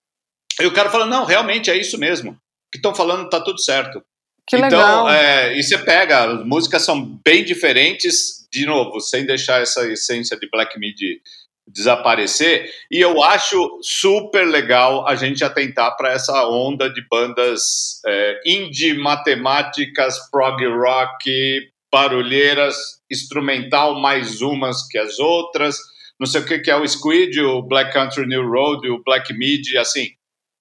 E 0.60 0.66
o 0.66 0.72
cara 0.72 0.90
fala: 0.90 1.06
não, 1.06 1.24
realmente 1.24 1.70
é 1.70 1.76
isso 1.76 1.98
mesmo. 1.98 2.32
O 2.32 2.36
que 2.72 2.78
estão 2.78 2.94
falando 2.94 3.28
tá 3.28 3.40
tudo 3.40 3.60
certo. 3.60 4.02
Que 4.46 4.56
então, 4.56 4.68
legal. 4.68 5.08
É, 5.08 5.58
e 5.58 5.62
você 5.62 5.78
pega, 5.78 6.24
as 6.24 6.44
músicas 6.44 6.82
são 6.82 7.02
bem 7.24 7.44
diferentes, 7.44 8.46
de 8.52 8.66
novo, 8.66 9.00
sem 9.00 9.24
deixar 9.24 9.62
essa 9.62 9.90
essência 9.90 10.36
de 10.38 10.48
Black 10.48 10.78
Midi 10.78 11.20
desaparecer. 11.66 12.70
E 12.90 13.00
eu 13.00 13.22
acho 13.22 13.78
super 13.82 14.46
legal 14.46 15.08
a 15.08 15.16
gente 15.16 15.42
atentar 15.42 15.96
para 15.96 16.12
essa 16.12 16.46
onda 16.46 16.90
de 16.90 17.02
bandas 17.08 18.00
é, 18.06 18.40
indie, 18.46 18.94
matemáticas, 18.94 20.18
prog 20.30 20.62
rock, 20.66 21.72
barulheiras, 21.90 23.00
instrumental 23.14 24.00
mais 24.00 24.42
umas 24.42 24.86
que 24.86 24.98
as 24.98 25.18
outras. 25.18 25.76
Não 26.18 26.26
sei 26.26 26.40
o 26.40 26.46
que, 26.46 26.58
que 26.58 26.70
é 26.70 26.76
o 26.76 26.86
Squid, 26.86 27.40
o 27.40 27.62
Black 27.62 27.92
Country 27.92 28.26
New 28.26 28.48
Road, 28.48 28.88
o 28.88 29.02
Black 29.04 29.32
Midi, 29.32 29.76
assim. 29.78 30.06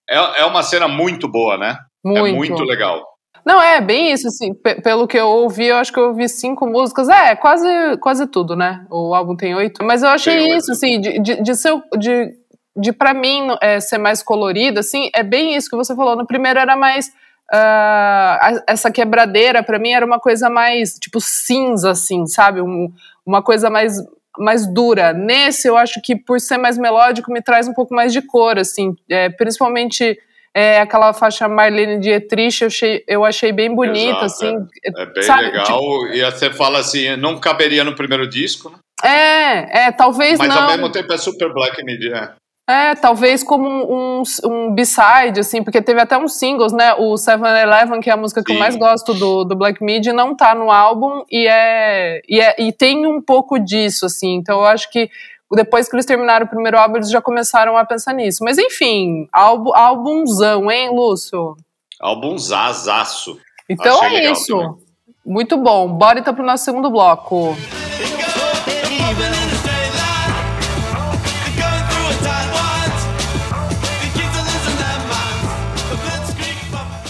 É, 0.10 0.42
é 0.42 0.46
uma 0.46 0.64
cena 0.64 0.88
muito 0.88 1.28
boa, 1.28 1.58
né? 1.58 1.78
É 2.06 2.10
muito. 2.10 2.28
É 2.28 2.32
muito 2.34 2.64
legal. 2.64 3.14
Não, 3.46 3.62
é 3.62 3.82
bem 3.82 4.14
isso, 4.14 4.28
assim, 4.28 4.54
pelo 4.82 5.06
que 5.06 5.18
eu 5.18 5.28
ouvi, 5.28 5.66
eu 5.66 5.76
acho 5.76 5.92
que 5.92 6.00
eu 6.00 6.08
ouvi 6.08 6.30
cinco 6.30 6.66
músicas, 6.66 7.10
é, 7.10 7.36
quase, 7.36 7.68
quase 8.00 8.26
tudo, 8.26 8.56
né? 8.56 8.86
O 8.90 9.14
álbum 9.14 9.36
tem 9.36 9.54
oito, 9.54 9.84
mas 9.84 10.02
eu 10.02 10.10
achei 10.10 10.56
isso, 10.56 10.72
assim, 10.72 11.02
de, 11.02 11.20
de, 11.20 11.44
de 11.44 11.56
ser, 11.56 11.74
de, 12.00 12.32
de 12.78 12.94
pra 12.94 13.14
mim 13.14 13.50
é, 13.62 13.82
ser 13.82 13.98
mais 13.98 14.24
colorido, 14.24 14.80
assim, 14.80 15.10
é 15.14 15.24
bem 15.24 15.56
isso 15.56 15.70
que 15.70 15.76
você 15.76 15.94
falou, 15.94 16.16
no 16.16 16.26
primeiro 16.26 16.58
era 16.58 16.78
mais 16.78 17.12
uh, 17.52 18.64
essa 18.68 18.92
quebradeira 18.92 19.64
para 19.64 19.80
mim 19.80 19.92
era 19.92 20.06
uma 20.06 20.20
coisa 20.20 20.50
mais 20.50 20.94
tipo 21.00 21.20
cinza, 21.20 21.92
assim, 21.92 22.26
sabe? 22.26 22.62
Um, 22.62 22.92
uma 23.26 23.42
coisa 23.42 23.70
mais 23.70 23.98
mais 24.38 24.66
dura. 24.66 25.14
Nesse, 25.14 25.68
eu 25.68 25.78
acho 25.78 26.02
que 26.02 26.16
por 26.16 26.40
ser 26.40 26.58
mais 26.58 26.78
melódico 26.78 27.32
me 27.32 27.42
traz 27.42 27.68
um 27.68 27.74
pouco 27.74 27.94
mais 27.94 28.12
de 28.12 28.22
cor, 28.22 28.58
assim, 28.58 28.96
é, 29.08 29.30
principalmente 29.30 30.18
é, 30.56 30.80
aquela 30.80 31.14
faixa 31.14 31.48
Marlene 31.48 32.00
Dietrich, 32.00 32.62
eu 32.62 32.68
achei, 32.68 33.04
eu 33.08 33.26
achei 33.26 33.52
bem 33.52 33.74
bonita, 33.74 34.26
Exato, 34.26 34.26
assim. 34.26 34.56
É, 34.86 35.02
é 35.02 35.06
bem 35.06 35.24
sabe, 35.24 35.44
legal, 35.44 35.66
tipo, 35.66 36.08
e 36.08 36.24
você 36.24 36.50
fala 36.52 36.80
assim, 36.80 37.16
não 37.16 37.40
caberia 37.40 37.84
no 37.84 37.96
primeiro 37.96 38.28
disco, 38.28 38.70
né? 38.70 38.78
É, 39.04 39.86
é, 39.86 39.92
talvez 39.92 40.40
Mas 40.40 40.48
não. 40.48 40.56
Mas 40.56 40.64
ao 40.64 40.78
mesmo 40.78 40.92
tempo 40.92 41.12
é 41.12 41.18
super 41.18 41.52
black 41.54 41.84
media. 41.84 42.36
É, 42.68 42.96
talvez 42.96 43.44
como 43.44 43.68
um, 43.68 44.22
um, 44.22 44.24
um 44.46 44.74
B-side, 44.74 45.38
assim, 45.38 45.62
porque 45.62 45.82
teve 45.82 46.00
até 46.00 46.18
uns 46.18 46.36
singles, 46.36 46.72
né? 46.72 46.94
O 46.94 47.16
7-Eleven, 47.16 48.00
que 48.00 48.10
é 48.10 48.14
a 48.14 48.18
música 48.18 48.42
que 48.42 48.54
Sim. 48.54 48.58
eu 48.58 48.60
mais 48.60 48.78
gosto 48.78 49.14
do, 49.14 49.44
do 49.44 49.56
Black 49.56 49.84
Midi, 49.84 50.14
não 50.14 50.34
tá 50.34 50.56
no 50.56 50.72
álbum 50.72 51.24
e 51.30 51.46
é, 51.46 52.22
e 52.28 52.40
é. 52.40 52.56
E 52.58 52.72
tem 52.72 53.06
um 53.06 53.22
pouco 53.22 53.60
disso, 53.60 54.06
assim. 54.06 54.36
Então 54.36 54.60
eu 54.60 54.66
acho 54.66 54.90
que 54.90 55.10
depois 55.52 55.90
que 55.90 55.96
eles 55.96 56.06
terminaram 56.06 56.46
o 56.46 56.50
primeiro 56.50 56.78
álbum, 56.78 56.96
eles 56.96 57.12
já 57.12 57.22
começaram 57.22 57.78
a 57.78 57.86
pensar 57.86 58.14
nisso. 58.14 58.44
Mas 58.44 58.58
enfim, 58.58 59.28
álbum, 59.34 59.76
álbumzão, 59.76 60.72
hein, 60.72 60.90
Lúcio? 60.90 61.58
Álbumzazaço. 62.00 63.38
Então 63.70 64.02
Achei 64.02 64.20
é 64.20 64.32
isso. 64.32 64.58
Também. 64.58 64.84
Muito 65.26 65.58
bom. 65.58 65.90
Bora 65.90 66.20
então 66.20 66.34
pro 66.34 66.46
nosso 66.46 66.64
segundo 66.64 66.90
bloco. 66.90 67.56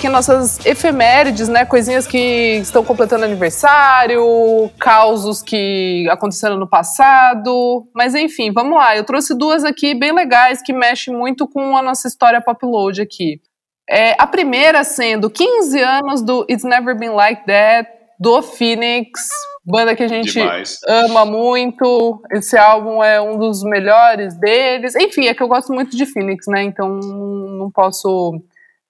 Aqui 0.04 0.10
nossas 0.10 0.66
efemérides, 0.66 1.48
né? 1.48 1.66
Coisinhas 1.66 2.06
que 2.06 2.58
estão 2.58 2.84
completando 2.84 3.24
aniversário, 3.24 4.70
causos 4.78 5.42
que 5.42 6.06
aconteceram 6.10 6.58
no 6.58 6.68
passado. 6.68 7.88
Mas 7.96 8.14
enfim, 8.14 8.52
vamos 8.52 8.78
lá. 8.78 8.98
Eu 8.98 9.06
trouxe 9.06 9.34
duas 9.38 9.64
aqui 9.64 9.96
bem 9.96 10.12
legais 10.12 10.62
que 10.62 10.74
mexem 10.74 11.16
muito 11.16 11.48
com 11.48 11.78
a 11.78 11.82
nossa 11.82 12.08
história 12.08 12.42
pop 12.42 12.66
load 12.66 13.02
aqui. 13.02 13.40
É, 13.90 14.16
a 14.18 14.28
primeira 14.28 14.84
sendo 14.84 15.30
15 15.30 15.80
anos 15.80 16.22
do 16.22 16.46
It's 16.50 16.66
Never 16.66 16.98
Been 16.98 17.12
Like 17.12 17.46
That, 17.46 17.90
do 18.20 18.42
Phoenix, 18.42 19.30
banda 19.66 19.96
que 19.96 20.04
a 20.04 20.08
gente 20.08 20.34
Demais. 20.34 20.80
ama 20.86 21.26
muito. 21.26 22.22
Esse 22.32 22.58
álbum 22.58 23.02
é 23.02 23.22
um 23.22 23.38
dos 23.38 23.64
melhores 23.64 24.34
deles. 24.36 24.96
Enfim, 24.96 25.28
é 25.28 25.34
que 25.34 25.42
eu 25.42 25.48
gosto 25.48 25.72
muito 25.72 25.96
de 25.96 26.06
Phoenix, 26.06 26.46
né? 26.48 26.64
Então 26.64 26.90
não 26.90 27.72
posso 27.72 28.42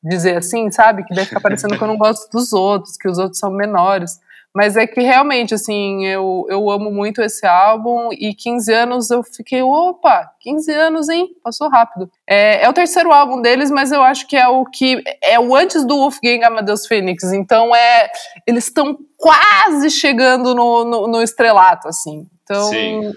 dizer 0.03 0.37
assim, 0.37 0.69
sabe? 0.71 1.03
Que 1.03 1.13
deve 1.13 1.27
ficar 1.27 1.39
parecendo 1.41 1.77
que 1.77 1.83
eu 1.83 1.87
não 1.87 1.97
gosto 1.97 2.29
dos 2.31 2.53
outros, 2.53 2.97
que 2.97 3.07
os 3.07 3.17
outros 3.17 3.39
são 3.39 3.51
menores. 3.51 4.19
Mas 4.55 4.77
é 4.77 4.85
que 4.85 5.01
realmente, 5.01 5.55
assim, 5.55 6.05
eu, 6.05 6.45
eu 6.47 6.69
amo 6.69 6.91
muito 6.91 7.23
esse 7.23 7.43
álbum 7.43 8.09
e 8.11 8.35
15 8.35 8.71
anos 8.71 9.09
eu 9.09 9.23
fiquei, 9.23 9.63
opa, 9.63 10.29
15 10.41 10.71
anos, 10.71 11.09
hein? 11.09 11.29
Passou 11.43 11.69
rápido. 11.69 12.07
É, 12.29 12.63
é 12.63 12.69
o 12.69 12.73
terceiro 12.73 13.11
álbum 13.11 13.41
deles, 13.41 13.71
mas 13.71 13.91
eu 13.91 14.03
acho 14.03 14.27
que 14.27 14.37
é 14.37 14.47
o 14.47 14.63
que. 14.65 15.03
É 15.23 15.39
o 15.39 15.55
antes 15.55 15.83
do 15.83 15.97
Wolfgang 15.97 16.43
Amadeus 16.43 16.85
Phoenix. 16.85 17.23
Então 17.33 17.75
é. 17.75 18.11
Eles 18.45 18.65
estão 18.65 18.95
quase 19.17 19.89
chegando 19.89 20.53
no, 20.53 20.85
no, 20.85 21.07
no 21.07 21.21
estrelato, 21.23 21.87
assim. 21.87 22.27
Então, 22.43 22.71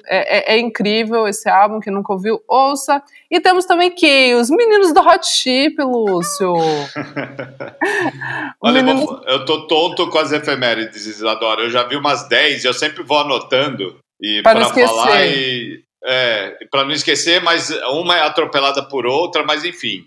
é, 0.06 0.52
é, 0.52 0.54
é, 0.54 0.58
incrível 0.58 1.26
esse 1.26 1.48
álbum, 1.48 1.80
que 1.80 1.90
nunca 1.90 2.12
ouviu, 2.12 2.40
ouça. 2.46 3.02
E 3.28 3.40
temos 3.40 3.64
também 3.64 3.90
quem? 3.90 4.36
Os 4.36 4.48
meninos 4.48 4.94
do 4.94 5.00
Hot 5.00 5.26
Chip, 5.26 5.82
Lúcio. 5.82 6.54
Olha, 8.62 8.82
meninos... 8.82 9.02
eu, 9.02 9.08
vou, 9.08 9.22
eu 9.26 9.44
tô 9.44 9.66
tonto 9.66 10.08
com 10.08 10.18
as 10.18 10.30
efemérides, 10.30 11.06
Isadora. 11.06 11.62
Eu 11.62 11.70
já 11.70 11.82
vi 11.82 11.96
umas 11.96 12.28
10 12.28 12.62
e 12.62 12.68
eu 12.68 12.74
sempre 12.74 13.02
vou 13.02 13.18
anotando 13.18 13.98
e 14.20 14.42
para 14.42 14.66
falar 14.66 15.26
e 15.26 15.82
é, 16.04 16.56
para 16.70 16.84
não 16.84 16.92
esquecer, 16.92 17.42
mas 17.42 17.70
uma 17.90 18.16
é 18.16 18.22
atropelada 18.22 18.82
por 18.82 19.06
outra, 19.06 19.42
mas 19.42 19.64
enfim. 19.64 20.06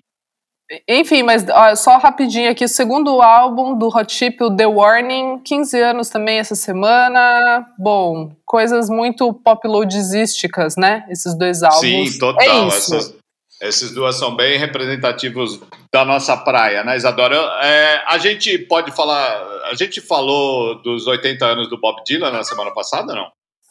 Enfim, 0.88 1.24
mas 1.24 1.46
ó, 1.50 1.76
só 1.76 1.98
rapidinho 1.98 2.52
aqui, 2.52 2.64
o 2.64 2.70
segundo 2.70 3.22
álbum 3.22 3.76
do 3.78 3.88
Hot 3.88 4.14
Chip, 4.14 4.44
o 4.44 4.56
The 4.56 4.68
Warning, 4.68 5.40
15 5.40 5.80
anos 5.82 6.10
também 6.10 6.38
essa 6.38 6.54
semana. 6.54 7.66
Bom, 7.78 8.32
coisas 8.46 8.90
muito 8.90 9.34
pop 9.34 9.68
loadísticas, 9.68 10.76
né? 10.76 11.06
Esses 11.10 11.36
dois 11.36 11.64
álbuns. 11.64 11.82
Sim, 12.14 12.20
total. 12.20 12.44
É 12.44 12.68
Essas, 12.68 13.16
esses 13.62 13.92
duas 13.94 14.16
são 14.16 14.36
bem 14.36 14.60
representativos 14.60 15.60
da 15.92 16.06
nossa 16.06 16.38
praia, 16.38 16.84
né, 16.84 16.96
Isadora? 16.96 17.36
É, 17.62 18.04
a 18.06 18.18
gente 18.20 18.58
pode 18.60 18.92
falar. 18.92 19.42
A 19.72 19.74
gente 19.74 20.00
falou 20.00 20.82
dos 20.84 21.08
80 21.08 21.46
anos 21.46 21.70
do 21.70 21.80
Bob 21.80 22.04
Dylan 22.06 22.32
na 22.32 22.44
semana 22.44 22.72
passada, 22.72 23.14
não? 23.14 23.28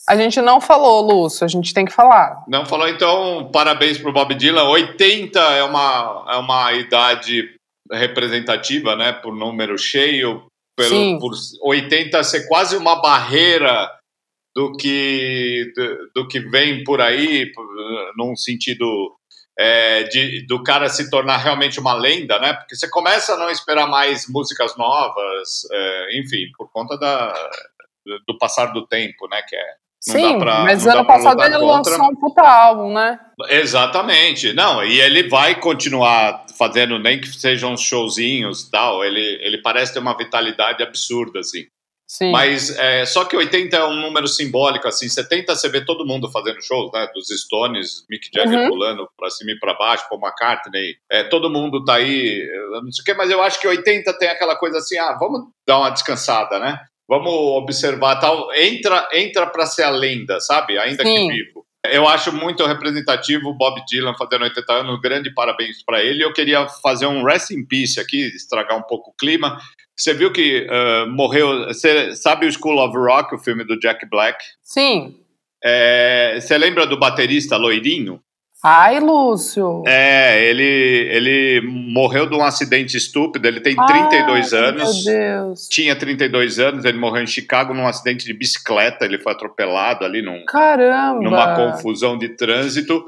A 0.09 0.17
gente 0.17 0.41
não 0.41 0.59
falou, 0.59 1.03
Lúcio, 1.03 1.45
a 1.45 1.49
gente 1.49 1.75
tem 1.75 1.85
que 1.85 1.93
falar. 1.93 2.43
Não 2.49 2.65
falou, 2.65 2.89
então, 2.89 3.51
parabéns 3.53 3.99
pro 3.99 4.13
Bob 4.13 4.35
Dylan. 4.35 4.65
80 4.65 5.39
é 5.39 5.63
uma, 5.63 6.27
é 6.31 6.37
uma 6.37 6.73
idade 6.73 7.55
representativa, 7.93 8.97
né, 8.97 9.13
por 9.13 9.35
número 9.35 9.77
cheio, 9.77 10.47
pelo, 10.75 10.89
Sim. 10.89 11.19
por 11.19 11.33
80 11.63 12.23
ser 12.25 12.47
quase 12.47 12.77
uma 12.77 13.03
barreira 13.03 13.91
do 14.57 14.73
que, 14.77 15.73
do, 15.77 16.23
do 16.23 16.29
que 16.29 16.41
vem 16.41 16.83
por 16.85 17.01
aí, 17.01 17.53
num 18.17 18.35
sentido 18.35 19.15
é, 19.59 20.05
de, 20.05 20.47
do 20.47 20.63
cara 20.63 20.89
se 20.89 21.11
tornar 21.11 21.37
realmente 21.39 21.81
uma 21.81 21.93
lenda, 21.95 22.39
né? 22.39 22.55
Porque 22.55 22.77
você 22.77 22.89
começa 22.89 23.35
a 23.35 23.37
não 23.37 23.51
esperar 23.51 23.89
mais 23.89 24.27
músicas 24.29 24.77
novas, 24.77 25.67
é, 25.71 26.19
enfim, 26.19 26.51
por 26.57 26.71
conta 26.71 26.97
da, 26.97 27.51
do 28.27 28.39
passar 28.39 28.67
do 28.67 28.87
tempo, 28.87 29.29
né? 29.29 29.43
Que 29.43 29.57
é 29.57 29.75
Sim, 30.13 30.39
pra, 30.39 30.61
mas 30.61 30.87
ano 30.87 31.05
passado 31.05 31.43
ele 31.43 31.59
contra. 31.59 31.97
lançou 31.97 32.11
um 32.11 32.17
puta 32.17 32.43
álbum, 32.43 32.93
né? 32.93 33.19
Exatamente. 33.49 34.53
Não, 34.53 34.85
e 34.85 35.01
ele 35.01 35.29
vai 35.29 35.55
continuar 35.55 36.47
fazendo, 36.57 36.99
nem 36.99 37.21
que 37.21 37.29
sejam 37.29 37.77
showzinhos 37.77 38.69
tal. 38.69 39.05
Ele, 39.05 39.21
ele 39.43 39.59
parece 39.59 39.93
ter 39.93 39.99
uma 39.99 40.17
vitalidade 40.17 40.83
absurda, 40.83 41.41
assim. 41.41 41.67
Sim. 42.11 42.33
Mas 42.33 42.71
é, 42.79 43.05
só 43.05 43.27
que 43.27 43.37
80 43.37 43.77
é 43.77 43.85
um 43.85 44.01
número 44.01 44.27
simbólico, 44.27 44.89
assim, 44.89 45.11
70 45.11 45.55
você 45.55 45.69
vê 45.69 45.85
todo 45.85 46.07
mundo 46.07 46.31
fazendo 46.31 46.63
shows, 46.63 46.91
né? 46.91 47.07
Dos 47.13 47.29
Stones, 47.29 48.07
Mick 48.09 48.31
Jagger 48.35 48.61
uhum. 48.61 48.69
pulando 48.71 49.07
pra 49.15 49.29
cima 49.29 49.51
e 49.51 49.59
pra 49.59 49.75
baixo, 49.75 50.09
Paul 50.09 50.19
McCartney, 50.19 50.97
é, 51.11 51.25
todo 51.25 51.51
mundo 51.51 51.85
tá 51.85 51.97
aí, 51.97 52.43
não 52.83 52.91
sei 52.91 53.03
o 53.03 53.05
quê, 53.05 53.13
mas 53.13 53.31
eu 53.31 53.43
acho 53.43 53.61
que 53.61 53.69
80 53.69 54.11
tem 54.19 54.31
aquela 54.31 54.57
coisa 54.57 54.79
assim, 54.79 54.97
ah, 54.97 55.19
vamos 55.21 55.49
dar 55.67 55.81
uma 55.81 55.91
descansada, 55.91 56.59
né? 56.59 56.81
Vamos 57.09 57.33
observar 57.33 58.17
tal, 58.17 58.53
entra, 58.55 59.09
entra 59.13 59.47
pra 59.47 59.65
ser 59.65 59.85
a 59.85 59.91
lenda, 59.91 60.41
sabe? 60.41 60.79
Ainda 60.79 61.03
Sim. 61.03 61.15
que 61.15 61.29
vivo. 61.29 61.67
Eu 61.87 62.07
acho 62.07 62.33
muito 62.33 62.67
representativo 62.67 63.49
o 63.49 63.55
Bob 63.55 63.83
Dylan 63.87 64.15
fazendo 64.19 64.43
80 64.45 64.73
anos, 64.73 65.01
grande 65.01 65.33
parabéns 65.33 65.83
para 65.85 66.03
ele. 66.03 66.23
Eu 66.23 66.33
queria 66.33 66.69
fazer 66.69 67.07
um 67.07 67.25
rest 67.25 67.51
in 67.51 67.65
peace 67.65 67.99
aqui, 67.99 68.27
estragar 68.37 68.77
um 68.77 68.83
pouco 68.83 69.11
o 69.11 69.15
clima. 69.15 69.59
Você 69.97 70.13
viu 70.13 70.33
que 70.33 70.67
uh, 70.69 71.11
morreu. 71.11 71.67
Você 71.69 72.15
sabe 72.15 72.47
o 72.47 72.53
School 72.53 72.79
of 72.79 72.97
Rock, 72.97 73.35
o 73.35 73.39
filme 73.39 73.65
do 73.65 73.79
Jack 73.79 74.07
Black? 74.09 74.39
Sim. 74.63 75.17
É, 75.65 76.39
você 76.41 76.59
lembra 76.59 76.87
do 76.87 76.99
baterista 76.99 77.57
loirinho? 77.57 78.21
Ai, 78.63 78.99
Lúcio! 78.99 79.85
É, 79.87 80.45
ele, 80.45 80.65
ele 80.65 81.61
morreu 81.65 82.29
de 82.29 82.35
um 82.35 82.43
acidente 82.43 82.97
estúpido. 82.97 83.47
Ele 83.47 83.61
tem 83.61 83.77
32 83.77 84.53
Ai, 84.53 84.61
anos. 84.61 85.05
Meu 85.05 85.15
Deus. 85.15 85.69
Tinha 85.69 85.95
32 85.95 86.59
anos. 86.59 86.85
Ele 86.85 86.99
morreu 86.99 87.23
em 87.23 87.27
Chicago 87.27 87.73
num 87.73 87.87
acidente 87.87 88.27
de 88.27 88.35
bicicleta. 88.35 89.05
Ele 89.05 89.19
foi 89.19 89.33
atropelado 89.33 90.05
ali 90.05 90.23
num, 90.23 90.45
Caramba! 90.45 91.23
numa 91.23 91.55
confusão 91.55 92.19
de 92.19 92.31
trânsito. 92.31 93.07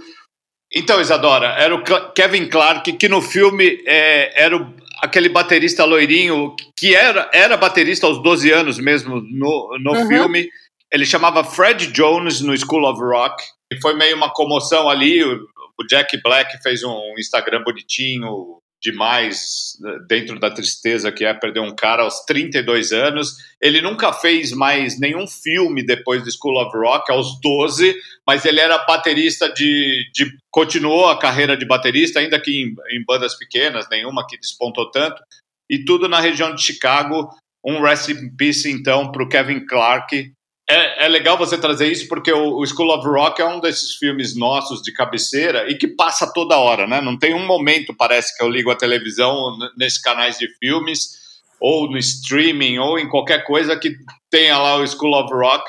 Então, 0.72 1.00
Isadora, 1.00 1.48
era 1.58 1.74
o 1.74 1.82
Kevin 2.12 2.46
Clark 2.48 2.92
que 2.92 3.08
no 3.08 3.20
filme 3.20 3.82
é, 3.84 4.44
era 4.44 4.56
o, 4.56 4.72
aquele 5.02 5.28
baterista 5.28 5.84
loirinho 5.84 6.54
que 6.76 6.94
era, 6.94 7.28
era 7.34 7.56
baterista 7.56 8.06
aos 8.06 8.22
12 8.22 8.52
anos 8.52 8.78
mesmo 8.78 9.16
no, 9.20 9.76
no 9.80 9.92
uhum. 9.94 10.06
filme. 10.06 10.48
Ele 10.92 11.04
chamava 11.04 11.42
Fred 11.42 11.88
Jones 11.88 12.40
no 12.40 12.56
School 12.56 12.84
of 12.84 13.00
Rock. 13.02 13.42
E 13.72 13.80
foi 13.80 13.94
meio 13.94 14.16
uma 14.16 14.32
comoção 14.32 14.88
ali. 14.88 15.22
O, 15.22 15.48
Jack 15.88 16.20
Black 16.22 16.62
fez 16.62 16.82
um 16.82 17.14
Instagram 17.18 17.62
bonitinho 17.62 18.60
demais 18.82 19.78
dentro 20.08 20.38
da 20.38 20.50
tristeza 20.50 21.12
que 21.12 21.24
é 21.24 21.34
perder 21.34 21.60
um 21.60 21.74
cara 21.74 22.02
aos 22.02 22.24
32 22.24 22.92
anos. 22.92 23.36
Ele 23.60 23.80
nunca 23.80 24.12
fez 24.12 24.52
mais 24.52 24.98
nenhum 24.98 25.26
filme 25.26 25.84
depois 25.84 26.22
do 26.22 26.30
School 26.30 26.60
of 26.60 26.76
Rock, 26.76 27.10
aos 27.12 27.40
12, 27.40 27.94
mas 28.26 28.44
ele 28.44 28.60
era 28.60 28.84
baterista 28.84 29.52
de. 29.52 30.10
de 30.12 30.30
continuou 30.50 31.08
a 31.08 31.18
carreira 31.18 31.56
de 31.56 31.66
baterista, 31.66 32.20
ainda 32.20 32.40
que 32.40 32.62
em, 32.62 32.74
em 32.96 33.04
bandas 33.04 33.36
pequenas, 33.36 33.88
nenhuma 33.88 34.26
que 34.26 34.38
despontou 34.38 34.90
tanto, 34.90 35.22
e 35.70 35.84
tudo 35.84 36.08
na 36.08 36.20
região 36.20 36.54
de 36.54 36.62
Chicago. 36.62 37.28
Um 37.62 37.82
rest 37.82 38.08
in 38.08 38.34
peace, 38.36 38.70
então, 38.70 39.12
para 39.12 39.22
o 39.22 39.28
Kevin 39.28 39.66
Clark, 39.66 40.32
é, 40.70 41.04
é, 41.06 41.08
legal 41.08 41.36
você 41.36 41.58
trazer 41.58 41.90
isso 41.90 42.06
porque 42.08 42.32
o, 42.32 42.58
o, 42.58 42.66
School 42.66 42.90
of 42.94 43.06
Rock 43.06 43.40
é 43.40 43.44
um 43.44 43.60
desses 43.60 43.96
filmes 43.96 44.36
nossos 44.36 44.82
de 44.82 44.92
cabeceira 44.92 45.70
e 45.70 45.76
que 45.76 45.88
passa 45.88 46.32
toda 46.32 46.58
hora, 46.58 46.86
né? 46.86 47.00
Não 47.00 47.18
tem 47.18 47.34
um 47.34 47.46
momento, 47.46 47.94
parece, 47.96 48.36
que 48.36 48.42
eu 48.42 48.48
ligo 48.48 48.70
a 48.70 48.76
televisão 48.76 49.56
nesses 49.76 50.00
canais 50.00 50.38
de 50.38 50.48
filmes 50.58 51.18
ou 51.60 51.90
no 51.90 51.98
streaming 51.98 52.78
ou 52.78 52.98
em 52.98 53.08
qualquer 53.08 53.44
coisa 53.44 53.76
que 53.76 53.94
tenha 54.30 54.58
lá 54.58 54.76
o 54.76 54.86
School 54.86 55.14
of 55.14 55.32
Rock 55.32 55.64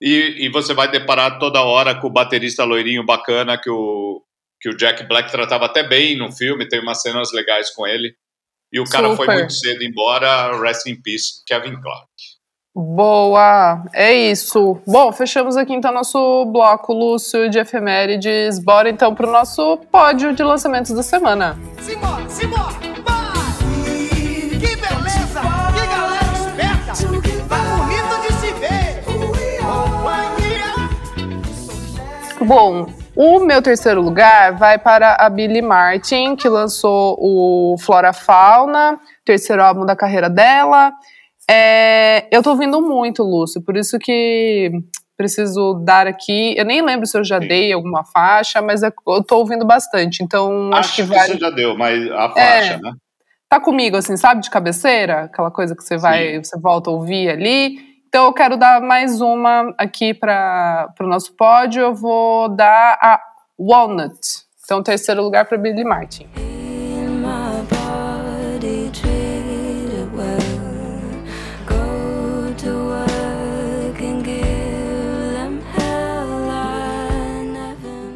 e, 0.00 0.46
e 0.46 0.48
você 0.48 0.74
vai 0.74 0.90
deparar 0.90 1.38
toda 1.38 1.62
hora 1.62 1.94
com 1.94 2.08
o 2.08 2.12
baterista 2.12 2.64
loirinho 2.64 3.06
bacana 3.06 3.56
que 3.56 3.70
o, 3.70 4.22
que 4.60 4.68
o 4.68 4.76
Jack 4.76 5.04
Black 5.04 5.30
tratava 5.30 5.66
até 5.66 5.86
bem 5.86 6.16
no 6.16 6.32
filme, 6.32 6.68
tem 6.68 6.80
umas 6.80 7.00
cenas 7.00 7.32
legais 7.32 7.70
com 7.70 7.86
ele. 7.86 8.14
E 8.72 8.80
o 8.80 8.84
cara 8.84 9.10
Super. 9.10 9.26
foi 9.26 9.34
muito 9.34 9.52
cedo 9.52 9.84
embora, 9.84 10.58
rest 10.60 10.86
in 10.86 11.00
peace, 11.00 11.44
Kevin 11.46 11.80
Clark. 11.80 12.08
Boa, 12.74 13.84
é 13.92 14.14
isso. 14.14 14.80
Bom, 14.86 15.12
fechamos 15.12 15.58
aqui 15.58 15.74
então 15.74 15.92
nosso 15.92 16.46
bloco 16.46 16.94
Lúcio 16.94 17.50
de 17.50 17.58
efemérides. 17.58 18.58
Bora 18.58 18.88
então 18.88 19.14
pro 19.14 19.30
nosso 19.30 19.76
pódio 19.90 20.34
de 20.34 20.42
lançamentos 20.42 20.90
da 20.92 21.02
semana. 21.02 21.58
Simbora, 21.82 22.26
simbora, 22.30 22.72
Que 24.58 24.74
beleza, 24.76 25.40
que 25.74 25.86
galera 25.86 26.32
esperta, 26.32 26.94
tá 27.46 27.58
bonito 27.76 28.22
de 28.22 28.32
se 28.40 28.52
ver. 28.54 29.04
Bom, 32.42 32.86
o 33.14 33.40
meu 33.40 33.60
terceiro 33.60 34.00
lugar 34.00 34.56
vai 34.56 34.78
para 34.78 35.16
a 35.20 35.28
Billie 35.28 35.60
Martin, 35.60 36.34
que 36.34 36.48
lançou 36.48 37.18
o 37.20 37.76
Flora 37.78 38.14
Fauna, 38.14 38.98
terceiro 39.26 39.62
álbum 39.62 39.84
da 39.84 39.94
carreira 39.94 40.30
dela. 40.30 40.90
É, 41.54 42.28
eu 42.30 42.42
tô 42.42 42.50
ouvindo 42.50 42.80
muito, 42.80 43.22
Lúcio, 43.22 43.60
por 43.60 43.76
isso 43.76 43.98
que 43.98 44.70
preciso 45.16 45.74
dar 45.84 46.06
aqui. 46.06 46.54
Eu 46.56 46.64
nem 46.64 46.80
lembro 46.80 47.06
se 47.06 47.16
eu 47.18 47.22
já 47.22 47.38
Sim. 47.38 47.46
dei 47.46 47.72
alguma 47.72 48.04
faixa, 48.04 48.62
mas 48.62 48.82
é, 48.82 48.90
eu 49.06 49.22
tô 49.22 49.36
ouvindo 49.36 49.66
bastante, 49.66 50.22
então 50.22 50.70
acho, 50.72 50.80
acho 50.80 50.94
que, 50.94 51.02
vale. 51.02 51.32
Você 51.32 51.38
já 51.38 51.50
deu, 51.50 51.76
mas 51.76 52.10
a 52.10 52.30
faixa, 52.30 52.74
é, 52.74 52.80
né? 52.80 52.92
Tá 53.50 53.60
comigo, 53.60 53.98
assim, 53.98 54.16
sabe, 54.16 54.40
de 54.40 54.48
cabeceira? 54.48 55.24
Aquela 55.24 55.50
coisa 55.50 55.76
que 55.76 55.84
você 55.84 55.98
vai, 55.98 56.36
Sim. 56.36 56.44
você 56.44 56.58
volta 56.58 56.88
a 56.88 56.92
ouvir 56.94 57.28
ali. 57.28 57.78
Então 58.08 58.24
eu 58.24 58.32
quero 58.32 58.56
dar 58.56 58.80
mais 58.80 59.20
uma 59.20 59.74
aqui 59.76 60.14
para 60.14 60.88
o 61.00 61.06
nosso 61.06 61.36
pódio. 61.36 61.82
Eu 61.82 61.94
vou 61.94 62.48
dar 62.48 62.98
a 63.00 63.20
Walnut. 63.58 64.18
Então, 64.64 64.82
terceiro 64.82 65.22
lugar 65.22 65.44
para 65.44 65.58
Billy 65.58 65.84
Martin. 65.84 66.26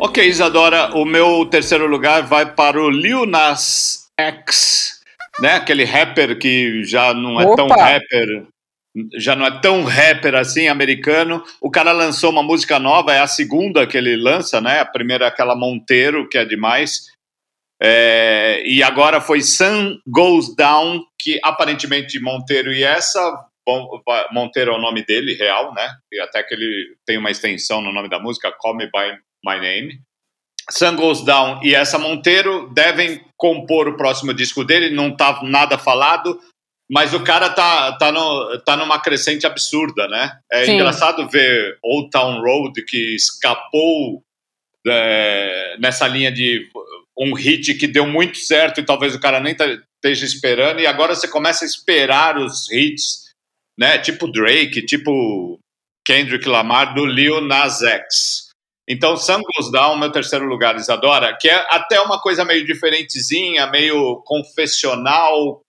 Ok, 0.06 0.24
Isadora, 0.24 0.94
o 0.94 1.04
meu 1.04 1.44
terceiro 1.46 1.84
lugar 1.88 2.22
vai 2.22 2.54
para 2.54 2.80
o 2.80 2.88
Lil 2.88 3.26
Nas 3.26 4.08
X, 4.16 5.00
né? 5.40 5.54
Aquele 5.54 5.82
rapper 5.82 6.38
que 6.38 6.84
já 6.84 7.12
não 7.12 7.40
é 7.40 7.44
Opa. 7.44 7.56
tão 7.56 7.66
rapper, 7.66 8.46
já 9.16 9.34
não 9.34 9.44
é 9.44 9.60
tão 9.60 9.82
rapper 9.82 10.36
assim, 10.36 10.68
americano. 10.68 11.42
O 11.60 11.72
cara 11.72 11.90
lançou 11.90 12.30
uma 12.30 12.42
música 12.42 12.78
nova, 12.78 13.12
é 13.12 13.18
a 13.18 13.26
segunda 13.26 13.84
que 13.84 13.98
ele 13.98 14.14
lança, 14.14 14.60
né? 14.60 14.78
A 14.78 14.84
primeira 14.84 15.24
é 15.24 15.28
aquela 15.28 15.56
Monteiro, 15.56 16.28
que 16.28 16.38
é 16.38 16.44
demais. 16.44 17.06
É, 17.82 18.62
e 18.64 18.84
agora 18.84 19.20
foi 19.20 19.42
Sun 19.42 19.98
Goes 20.06 20.54
Down, 20.54 21.04
que 21.18 21.40
aparentemente 21.42 22.20
Monteiro 22.20 22.72
e 22.72 22.84
essa. 22.84 23.20
Bom, 23.66 23.88
Monteiro 24.30 24.70
é 24.70 24.76
o 24.76 24.80
nome 24.80 25.04
dele, 25.04 25.34
real, 25.34 25.74
né? 25.74 25.88
E 26.12 26.20
até 26.20 26.44
que 26.44 26.54
ele 26.54 26.96
tem 27.04 27.18
uma 27.18 27.32
extensão 27.32 27.80
no 27.80 27.92
nome 27.92 28.08
da 28.08 28.20
música, 28.20 28.52
Call 28.52 28.76
Me 28.76 28.86
By 28.86 29.18
My 29.46 29.60
Name. 29.60 30.00
Sun 30.68 30.96
Goes 30.96 31.24
Down 31.24 31.60
e 31.62 31.74
essa 31.74 31.98
Monteiro 31.98 32.68
devem 32.74 33.24
compor 33.36 33.86
o 33.86 33.96
próximo 33.96 34.34
disco 34.34 34.64
dele, 34.64 34.90
não 34.90 35.14
tá 35.14 35.40
nada 35.44 35.78
falado, 35.78 36.40
mas 36.90 37.14
o 37.14 37.22
cara 37.22 37.50
tá, 37.50 37.92
tá, 37.92 38.10
no, 38.10 38.58
tá 38.64 38.76
numa 38.76 39.00
crescente 39.00 39.46
absurda, 39.46 40.08
né? 40.08 40.38
É 40.50 40.64
Sim. 40.64 40.72
engraçado 40.72 41.28
ver 41.28 41.78
Old 41.82 42.10
Town 42.10 42.40
Road, 42.40 42.84
que 42.84 43.14
escapou 43.14 44.22
é, 44.86 45.76
nessa 45.78 46.08
linha 46.08 46.32
de 46.32 46.68
um 47.18 47.32
hit 47.32 47.74
que 47.74 47.86
deu 47.86 48.06
muito 48.06 48.38
certo 48.38 48.80
e 48.80 48.84
talvez 48.84 49.14
o 49.14 49.20
cara 49.20 49.40
nem 49.40 49.54
tá, 49.54 49.66
esteja 49.66 50.24
esperando, 50.24 50.80
e 50.80 50.86
agora 50.86 51.14
você 51.14 51.28
começa 51.28 51.64
a 51.64 51.68
esperar 51.68 52.38
os 52.38 52.70
hits, 52.70 53.30
né? 53.78 53.98
Tipo 53.98 54.30
Drake, 54.30 54.84
tipo 54.84 55.58
Kendrick 56.04 56.48
Lamar, 56.48 56.94
do 56.94 57.04
Lil 57.04 57.40
Nas 57.40 57.82
X. 57.82 58.45
Então, 58.88 59.16
Sun 59.16 59.40
Goes 59.40 59.72
Down, 59.72 59.98
meu 59.98 60.12
terceiro 60.12 60.44
lugar, 60.44 60.76
Isadora, 60.76 61.36
que 61.38 61.48
é 61.48 61.66
até 61.70 62.00
uma 62.00 62.20
coisa 62.20 62.44
meio 62.44 62.64
diferentezinha, 62.64 63.66
meio 63.66 64.22
confessional. 64.24 65.60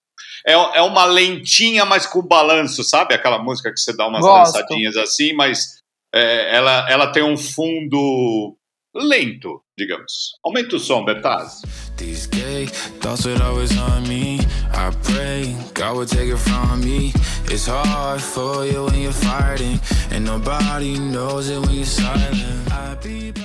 É, 0.45 0.53
é 0.53 0.81
uma 0.81 1.05
lentinha, 1.05 1.83
mas 1.83 2.05
com 2.05 2.21
balanço, 2.21 2.83
sabe? 2.83 3.15
Aquela 3.15 3.39
música 3.39 3.71
que 3.71 3.79
você 3.79 3.95
dá 3.95 4.07
umas 4.07 4.21
Gosto. 4.21 4.53
dançadinhas 4.53 4.95
assim, 4.97 5.33
mas 5.33 5.79
é, 6.13 6.55
ela, 6.55 6.89
ela 6.89 7.11
tem 7.11 7.23
um 7.23 7.37
fundo 7.37 8.55
lento, 8.95 9.61
digamos. 9.77 10.33
Aumenta 10.43 10.75
o 10.75 10.79
som, 10.79 11.03
Betaz. 11.03 11.61
These 11.97 12.27
gay 12.27 12.67
thoughts 13.01 13.25
would 13.25 13.41
always 13.41 13.75
on 13.77 14.07
me. 14.07 14.39
I 14.71 14.91
pray 15.01 15.55
God 15.73 15.97
would 15.97 16.07
take 16.07 16.29
it 16.29 16.37
from 16.37 16.81
me. 16.81 17.11
It's 17.45 17.65
hard 17.65 18.21
for 18.21 18.65
you 18.65 18.85
when 18.85 19.01
you're 19.01 19.11
fighting, 19.11 19.79
and 20.11 20.23
nobody 20.23 20.99
knows 20.99 21.49
it 21.49 21.59
when 21.59 21.71
you're 21.71 21.85
silent. 21.85 22.57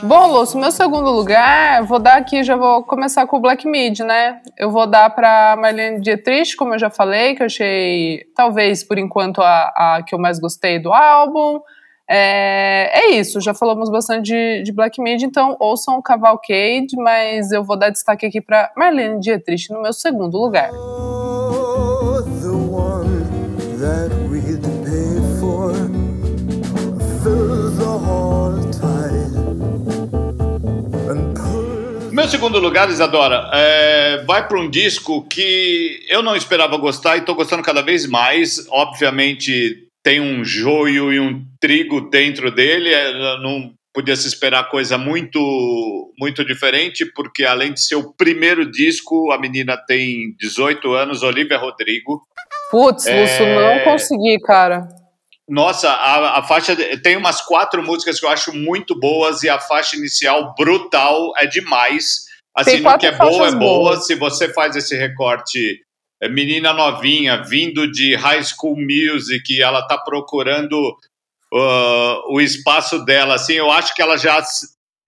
Bom, 0.02 0.32
Lúcio, 0.32 0.58
meu 0.58 0.72
segundo 0.72 1.10
lugar, 1.10 1.84
vou 1.84 1.98
dar 1.98 2.16
aqui, 2.16 2.42
já 2.42 2.56
vou 2.56 2.82
começar 2.82 3.26
com 3.26 3.36
o 3.36 3.40
Black 3.40 3.66
Mid, 3.66 4.00
né? 4.00 4.40
Eu 4.58 4.70
vou 4.70 4.86
dar 4.86 5.08
para 5.10 5.56
Marlene 5.56 6.00
Dietrich, 6.00 6.56
como 6.56 6.74
eu 6.74 6.78
já 6.78 6.90
falei, 6.90 7.36
que 7.36 7.42
eu 7.42 7.46
achei, 7.46 8.24
talvez, 8.34 8.82
por 8.82 8.98
enquanto, 8.98 9.40
a, 9.40 9.72
a 9.76 10.02
que 10.02 10.14
eu 10.14 10.18
mais 10.18 10.40
gostei 10.40 10.78
do 10.80 10.92
álbum. 10.92 11.60
É, 12.08 12.90
é, 12.92 13.10
isso, 13.14 13.40
já 13.40 13.54
falamos 13.54 13.90
bastante 13.90 14.26
de, 14.26 14.62
de 14.64 14.72
Black 14.72 15.00
Mid, 15.00 15.22
então 15.22 15.56
ouçam 15.58 15.98
o 15.98 16.02
Cavalcade, 16.02 16.96
mas 16.96 17.52
eu 17.52 17.64
vou 17.64 17.76
dar 17.76 17.90
destaque 17.90 18.26
aqui 18.26 18.40
para 18.40 18.72
Marlene 18.76 19.20
Dietrich 19.20 19.70
no 19.70 19.80
meu 19.80 19.92
segundo 19.92 20.36
lugar. 20.36 20.70
Meu 32.10 32.28
segundo 32.28 32.58
lugar, 32.58 32.90
Isadora, 32.90 33.50
é, 33.54 34.22
vai 34.24 34.46
para 34.46 34.60
um 34.60 34.68
disco 34.68 35.26
que 35.28 36.04
eu 36.08 36.22
não 36.22 36.36
esperava 36.36 36.76
gostar 36.76 37.16
e 37.16 37.20
estou 37.20 37.34
gostando 37.34 37.62
cada 37.62 37.80
vez 37.80 38.06
mais. 38.06 38.66
Obviamente, 38.70 39.88
tem 40.02 40.20
um 40.20 40.44
joio 40.44 41.12
e 41.12 41.20
um 41.20 41.44
trigo 41.60 42.10
dentro 42.10 42.50
dele. 42.50 42.92
É, 42.92 43.12
não 43.38 43.72
podia 43.92 44.16
se 44.16 44.26
esperar 44.26 44.70
coisa 44.70 44.96
muito, 44.96 45.38
muito 46.18 46.44
diferente, 46.44 47.04
porque 47.04 47.44
além 47.44 47.72
de 47.72 47.80
ser 47.80 47.96
o 47.96 48.12
primeiro 48.12 48.70
disco, 48.70 49.30
a 49.30 49.38
menina 49.38 49.76
tem 49.76 50.34
18 50.38 50.92
anos, 50.92 51.22
Olivia 51.22 51.58
Rodrigo. 51.58 52.22
Putz, 52.70 53.06
é... 53.06 53.20
Lúcio, 53.20 53.46
não 53.46 53.84
consegui, 53.84 54.38
cara. 54.40 54.88
Nossa, 55.48 55.90
a, 55.90 56.38
a, 56.38 56.42
faixa 56.42 56.74
tem 57.02 57.16
umas 57.16 57.42
quatro 57.42 57.82
músicas 57.82 58.18
que 58.18 58.24
eu 58.24 58.30
acho 58.30 58.54
muito 58.54 58.98
boas 58.98 59.42
e 59.42 59.50
a 59.50 59.58
faixa 59.58 59.96
inicial 59.96 60.54
brutal 60.56 61.32
é 61.36 61.46
demais. 61.46 62.24
Assim, 62.56 62.80
no 62.80 62.98
que 62.98 63.06
é 63.06 63.12
boa 63.12 63.48
é 63.48 63.50
boa. 63.50 63.58
Boas. 63.58 64.06
Se 64.06 64.14
você 64.14 64.52
faz 64.52 64.76
esse 64.76 64.96
recorte, 64.96 65.80
menina 66.28 66.72
novinha, 66.72 67.42
vindo 67.42 67.90
de 67.90 68.14
High 68.14 68.44
School 68.44 68.76
Music, 68.76 69.60
ela 69.60 69.86
tá 69.86 69.98
procurando 69.98 70.76
uh, 71.52 72.32
o 72.32 72.40
espaço 72.40 73.04
dela, 73.04 73.34
assim, 73.34 73.54
eu 73.54 73.70
acho 73.70 73.94
que 73.94 74.02
ela 74.02 74.16
já, 74.16 74.42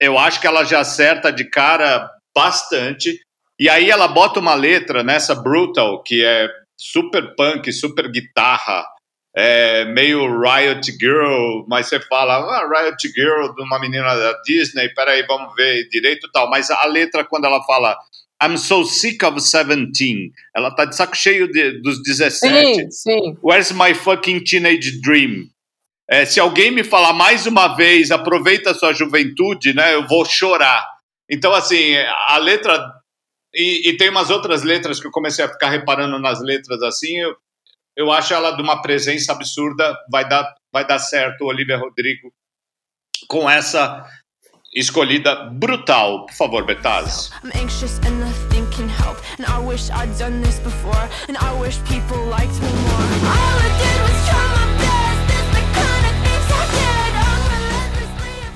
eu 0.01 0.19
acho 0.19 0.41
que 0.41 0.47
ela 0.47 0.65
já 0.65 0.81
acerta 0.81 1.33
de 1.33 1.45
cara 1.45 2.11
bastante. 2.35 3.21
E 3.59 3.69
aí 3.69 3.89
ela 3.89 4.09
bota 4.09 4.41
uma 4.41 4.55
letra 4.55 5.03
nessa 5.05 5.35
Brutal, 5.35 6.03
que 6.03 6.25
é 6.25 6.49
super 6.77 7.35
punk, 7.37 7.73
super 7.73 8.11
guitarra, 8.11 8.85
é, 9.37 9.85
meio 9.87 10.41
Riot 10.41 10.93
Girl, 10.93 11.65
mas 11.69 11.87
você 11.87 12.01
fala, 12.01 12.37
ah, 12.37 12.69
Riot 12.69 13.09
Girl 13.09 13.53
de 13.55 13.63
uma 13.63 13.81
menina 13.81 14.15
da 14.15 14.33
Disney, 14.43 14.89
peraí, 14.95 15.25
vamos 15.27 15.55
ver 15.55 15.89
direito 15.89 16.31
tal. 16.33 16.51
Mas 16.51 16.71
a 16.71 16.87
letra, 16.87 17.25
quando 17.25 17.45
ela 17.45 17.63
fala 17.65 17.97
I'm 18.43 18.59
so 18.59 18.85
sick 18.85 19.25
of 19.25 19.41
17, 19.41 20.33
ela 20.55 20.75
tá 20.75 20.85
de 20.85 20.97
saco 20.97 21.17
cheio 21.17 21.51
de, 21.51 21.81
dos 21.81 22.03
17. 22.03 22.41
Sim, 22.41 22.91
sim. 22.91 23.37
Where's 23.43 23.73
my 23.73 23.95
fucking 23.95 24.43
teenage 24.45 25.01
dream? 25.01 25.49
É, 26.09 26.27
se 26.27 26.39
alguém 26.39 26.71
me 26.71 26.85
falar 26.85 27.13
mais 27.13 27.47
uma 27.47 27.69
vez, 27.69 28.11
aproveita 28.11 28.73
a 28.73 28.75
sua 28.75 28.93
juventude, 28.93 29.73
né, 29.75 29.95
eu 29.95 30.07
vou 30.07 30.25
chorar. 30.25 30.85
Então, 31.31 31.53
assim, 31.53 31.97
a 32.29 32.37
letra. 32.39 32.93
E, 33.55 33.89
e, 33.89 33.97
tem 33.97 34.11
umas 34.11 34.31
outras 34.31 34.63
letras 34.63 35.01
que 35.01 35.07
eu 35.07 35.13
comecei 35.13 35.45
a 35.45 35.49
ficar 35.49 35.71
reparando 35.71 36.19
nas 36.19 36.43
letras 36.43 36.83
assim. 36.83 37.17
Eu, 37.19 37.37
eu 37.97 38.13
acho 38.13 38.35
ela 38.35 38.51
de 38.51 38.61
uma 38.61 38.83
presença 38.83 39.33
absurda. 39.33 39.97
Vai 40.11 40.29
dar, 40.29 40.55
vai 40.73 40.87
dar 40.87 40.99
certo, 40.99 41.45
Olivia 41.45 41.79
Rodrigo, 41.79 42.33
com 43.29 43.49
essa 43.49 44.05
escolhida 44.75 45.35
brutal. 45.53 46.27
Por 46.27 46.35
favor, 46.35 46.67
Betaz. 46.67 47.31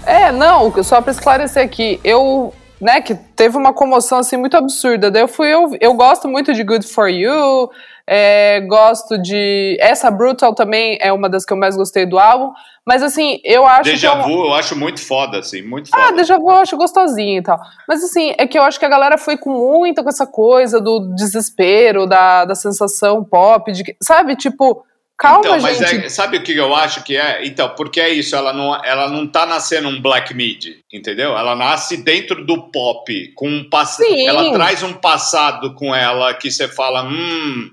É, 0.05 0.33
não, 0.33 0.73
só 0.83 1.03
para 1.03 1.13
esclarecer 1.13 1.63
aqui, 1.63 2.01
eu 2.03 2.53
né, 2.81 3.01
que 3.01 3.15
teve 3.15 3.57
uma 3.57 3.73
comoção 3.73 4.19
assim 4.19 4.37
muito 4.37 4.57
absurda. 4.57 5.11
Daí 5.11 5.23
eu 5.23 5.29
fui, 5.29 5.53
eu, 5.53 5.77
eu 5.81 5.95
gosto 5.95 6.29
muito 6.29 6.55
de 6.55 6.63
Good 6.63 6.87
For 6.87 7.09
You, 7.09 7.71
é, 8.11 8.61
gosto 8.63 9.19
de. 9.19 9.77
Essa 9.79 10.11
Brutal 10.11 10.55
também 10.55 10.97
é 10.99 11.13
uma 11.13 11.29
das 11.29 11.45
que 11.45 11.53
eu 11.53 11.59
mais 11.59 11.77
gostei 11.77 12.07
do 12.07 12.19
álbum. 12.19 12.55
Mas 12.87 13.03
assim, 13.03 13.39
eu 13.45 13.67
acho. 13.67 13.83
Deja 13.83 14.11
que 14.11 14.17
é 14.17 14.23
Vu 14.23 14.47
eu 14.47 14.55
acho 14.55 14.75
muito 14.75 14.99
foda, 14.99 15.41
assim, 15.41 15.61
muito 15.61 15.91
ah, 15.93 15.97
foda. 15.97 16.09
Ah, 16.09 16.17
Deja 16.17 16.39
Vu 16.39 16.51
eu 16.51 16.57
acho 16.57 16.77
gostosinho 16.79 17.41
e 17.41 17.43
tal. 17.43 17.59
Mas 17.87 18.03
assim, 18.03 18.33
é 18.39 18.47
que 18.47 18.59
eu 18.59 18.63
acho 18.63 18.79
que 18.79 18.87
a 18.87 18.89
galera 18.89 19.19
foi 19.19 19.37
com 19.37 19.51
muito 19.51 20.03
com 20.03 20.09
essa 20.09 20.27
coisa 20.27 20.81
do 20.81 21.15
desespero, 21.15 22.07
da, 22.07 22.47
da 22.47 22.55
sensação 22.55 23.23
pop, 23.23 23.71
de 23.71 23.85
sabe, 24.03 24.37
tipo. 24.37 24.85
Calma, 25.19 25.41
então, 25.41 25.61
mas 25.61 25.79
gente. 25.79 26.07
É, 26.07 26.09
sabe 26.09 26.37
o 26.37 26.43
que 26.45 26.57
eu 26.57 26.73
acho 26.75 27.03
que 27.03 27.17
é? 27.17 27.45
Então, 27.45 27.75
porque 27.77 28.01
é 28.01 28.09
isso, 28.09 28.37
ela 28.37 28.53
não, 28.53 28.73
ela 28.85 29.09
não 29.11 29.27
tá 29.27 29.45
nascendo 29.45 29.89
um 29.89 30.01
black 30.01 30.33
mid, 30.33 30.77
entendeu? 30.93 31.37
Ela 31.37 31.57
nasce 31.57 31.97
dentro 31.97 32.47
do 32.47 32.71
pop, 32.71 33.33
com 33.35 33.49
um 33.51 33.69
passado. 33.69 34.07
Ela 34.09 34.53
traz 34.53 34.83
um 34.85 34.95
passado 34.95 35.75
com 35.75 35.93
ela 35.93 36.33
que 36.35 36.51
você 36.51 36.69
fala, 36.69 37.03
hum. 37.03 37.69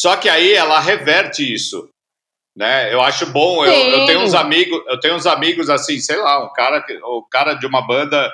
Só 0.00 0.16
que 0.16 0.30
aí 0.30 0.54
ela 0.54 0.80
reverte 0.80 1.42
isso. 1.42 1.90
Né? 2.56 2.92
Eu 2.92 3.02
acho 3.02 3.26
bom. 3.26 3.64
Eu, 3.66 3.72
eu, 3.72 4.06
tenho 4.06 4.20
uns 4.20 4.32
amigos, 4.32 4.82
eu 4.88 4.98
tenho 4.98 5.14
uns 5.14 5.26
amigos 5.26 5.68
assim, 5.68 5.98
sei 6.00 6.16
lá, 6.16 6.42
um 6.42 6.52
cara, 6.54 6.82
o 7.04 7.22
cara 7.30 7.52
de 7.52 7.66
uma 7.66 7.86
banda, 7.86 8.32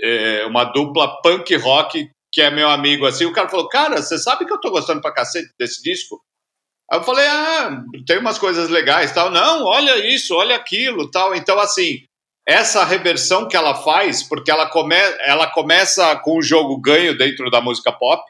é, 0.00 0.44
uma 0.46 0.64
dupla 0.64 1.22
punk 1.22 1.54
rock 1.56 2.10
que 2.32 2.42
é 2.42 2.50
meu 2.50 2.68
amigo 2.68 3.06
assim. 3.06 3.24
O 3.24 3.32
cara 3.32 3.48
falou, 3.48 3.68
cara, 3.68 4.02
você 4.02 4.18
sabe 4.18 4.44
que 4.44 4.52
eu 4.52 4.60
tô 4.60 4.72
gostando 4.72 5.00
pra 5.00 5.14
cacete 5.14 5.50
desse 5.56 5.80
disco? 5.82 6.20
Aí 6.90 6.98
eu 6.98 7.04
falei, 7.04 7.26
ah, 7.26 7.84
tem 8.04 8.18
umas 8.18 8.38
coisas 8.38 8.68
legais, 8.68 9.12
tal. 9.12 9.30
Não, 9.30 9.64
olha 9.66 10.04
isso, 10.04 10.34
olha 10.34 10.56
aquilo, 10.56 11.08
tal. 11.10 11.32
Então, 11.32 11.60
assim, 11.60 12.02
essa 12.46 12.84
reversão 12.84 13.46
que 13.46 13.56
ela 13.56 13.74
faz, 13.76 14.24
porque 14.24 14.50
ela, 14.50 14.68
come, 14.68 14.96
ela 15.20 15.46
começa 15.46 16.16
com 16.16 16.38
o 16.38 16.42
jogo 16.42 16.80
ganho 16.80 17.16
dentro 17.16 17.50
da 17.50 17.60
música 17.60 17.92
pop, 17.92 18.22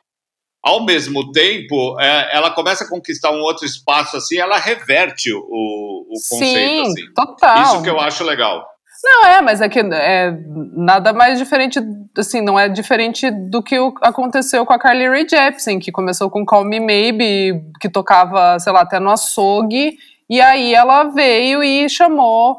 ao 0.69 0.85
mesmo 0.85 1.33
tempo, 1.33 1.99
é, 1.99 2.37
ela 2.37 2.51
começa 2.51 2.85
a 2.85 2.89
conquistar 2.89 3.31
um 3.31 3.41
outro 3.41 3.65
espaço, 3.65 4.19
assim, 4.19 4.37
ela 4.37 4.59
reverte 4.59 5.33
o, 5.33 5.39
o 5.39 6.15
conceito, 6.31 6.53
Sim, 6.55 6.81
assim. 6.83 7.13
total. 7.15 7.63
Isso 7.63 7.83
que 7.83 7.89
eu 7.89 7.99
acho 7.99 8.23
legal. 8.23 8.67
Não, 9.03 9.25
é, 9.25 9.41
mas 9.41 9.63
é 9.63 9.69
que 9.69 9.79
é 9.79 10.37
nada 10.75 11.15
mais 11.15 11.39
diferente, 11.39 11.81
assim, 12.19 12.43
não 12.43 12.59
é 12.59 12.69
diferente 12.69 13.31
do 13.31 13.63
que 13.63 13.77
aconteceu 14.03 14.67
com 14.67 14.73
a 14.75 14.79
Carly 14.79 15.09
Rae 15.09 15.27
Jepsen, 15.27 15.79
que 15.79 15.91
começou 15.91 16.29
com 16.29 16.45
Call 16.45 16.65
Me 16.65 16.81
Maybe, 16.81 17.63
que 17.81 17.89
tocava, 17.89 18.59
sei 18.59 18.73
lá, 18.73 18.83
até 18.83 19.01
no 19.01 19.11
açougue, 19.11 19.97
e 20.29 20.41
aí 20.41 20.75
ela 20.75 21.05
veio 21.05 21.63
e 21.63 21.89
chamou, 21.89 22.59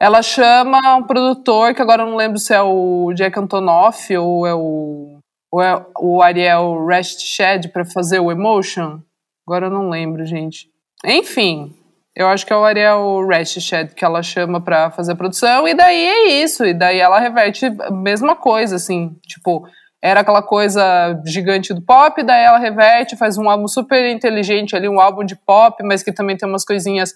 ela 0.00 0.22
chama 0.22 0.78
um 0.96 1.02
produtor, 1.02 1.74
que 1.74 1.82
agora 1.82 2.04
eu 2.04 2.06
não 2.06 2.16
lembro 2.16 2.38
se 2.38 2.54
é 2.54 2.62
o 2.62 3.12
Jack 3.14 3.38
Antonoff 3.38 4.16
ou 4.16 4.46
é 4.46 4.54
o, 4.54 5.18
ou 5.54 5.62
é 5.62 5.86
o 6.00 6.20
Ariel 6.20 6.84
Restshed 6.84 7.68
para 7.68 7.84
fazer 7.84 8.18
o 8.18 8.32
Emotion, 8.32 8.98
agora 9.46 9.66
eu 9.66 9.70
não 9.70 9.88
lembro, 9.88 10.26
gente. 10.26 10.68
Enfim, 11.04 11.72
eu 12.12 12.26
acho 12.26 12.44
que 12.44 12.52
é 12.52 12.56
o 12.56 12.64
Ariel 12.64 13.24
Reshed 13.24 13.94
que 13.94 14.04
ela 14.04 14.20
chama 14.20 14.60
para 14.60 14.90
fazer 14.90 15.12
a 15.12 15.14
produção, 15.14 15.68
e 15.68 15.72
daí 15.72 16.06
é 16.06 16.42
isso, 16.42 16.64
e 16.64 16.74
daí 16.74 16.98
ela 16.98 17.20
reverte 17.20 17.66
a 17.66 17.90
mesma 17.92 18.34
coisa, 18.34 18.74
assim, 18.74 19.16
tipo, 19.28 19.64
era 20.02 20.22
aquela 20.22 20.42
coisa 20.42 21.22
gigante 21.24 21.72
do 21.72 21.80
pop, 21.80 22.20
daí 22.24 22.42
ela 22.42 22.58
reverte, 22.58 23.16
faz 23.16 23.38
um 23.38 23.48
álbum 23.48 23.68
super 23.68 24.10
inteligente 24.10 24.74
ali, 24.74 24.88
um 24.88 24.98
álbum 24.98 25.24
de 25.24 25.36
pop, 25.36 25.80
mas 25.84 26.02
que 26.02 26.10
também 26.10 26.36
tem 26.36 26.48
umas 26.48 26.64
coisinhas 26.64 27.14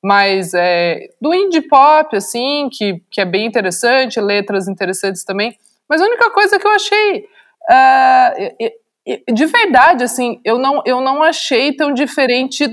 mais 0.00 0.54
é, 0.54 1.00
do 1.20 1.34
indie 1.34 1.62
pop, 1.62 2.14
assim, 2.14 2.68
que, 2.70 3.02
que 3.10 3.20
é 3.20 3.24
bem 3.24 3.44
interessante, 3.44 4.20
letras 4.20 4.68
interessantes 4.68 5.24
também, 5.24 5.56
mas 5.88 6.00
a 6.00 6.04
única 6.04 6.30
coisa 6.30 6.60
que 6.60 6.66
eu 6.66 6.70
achei... 6.70 7.31
Uh, 7.70 9.32
de 9.32 9.46
verdade, 9.46 10.04
assim, 10.04 10.40
eu 10.44 10.58
não, 10.58 10.82
eu 10.86 11.00
não 11.00 11.22
achei 11.22 11.72
tão 11.74 11.92
diferente 11.92 12.66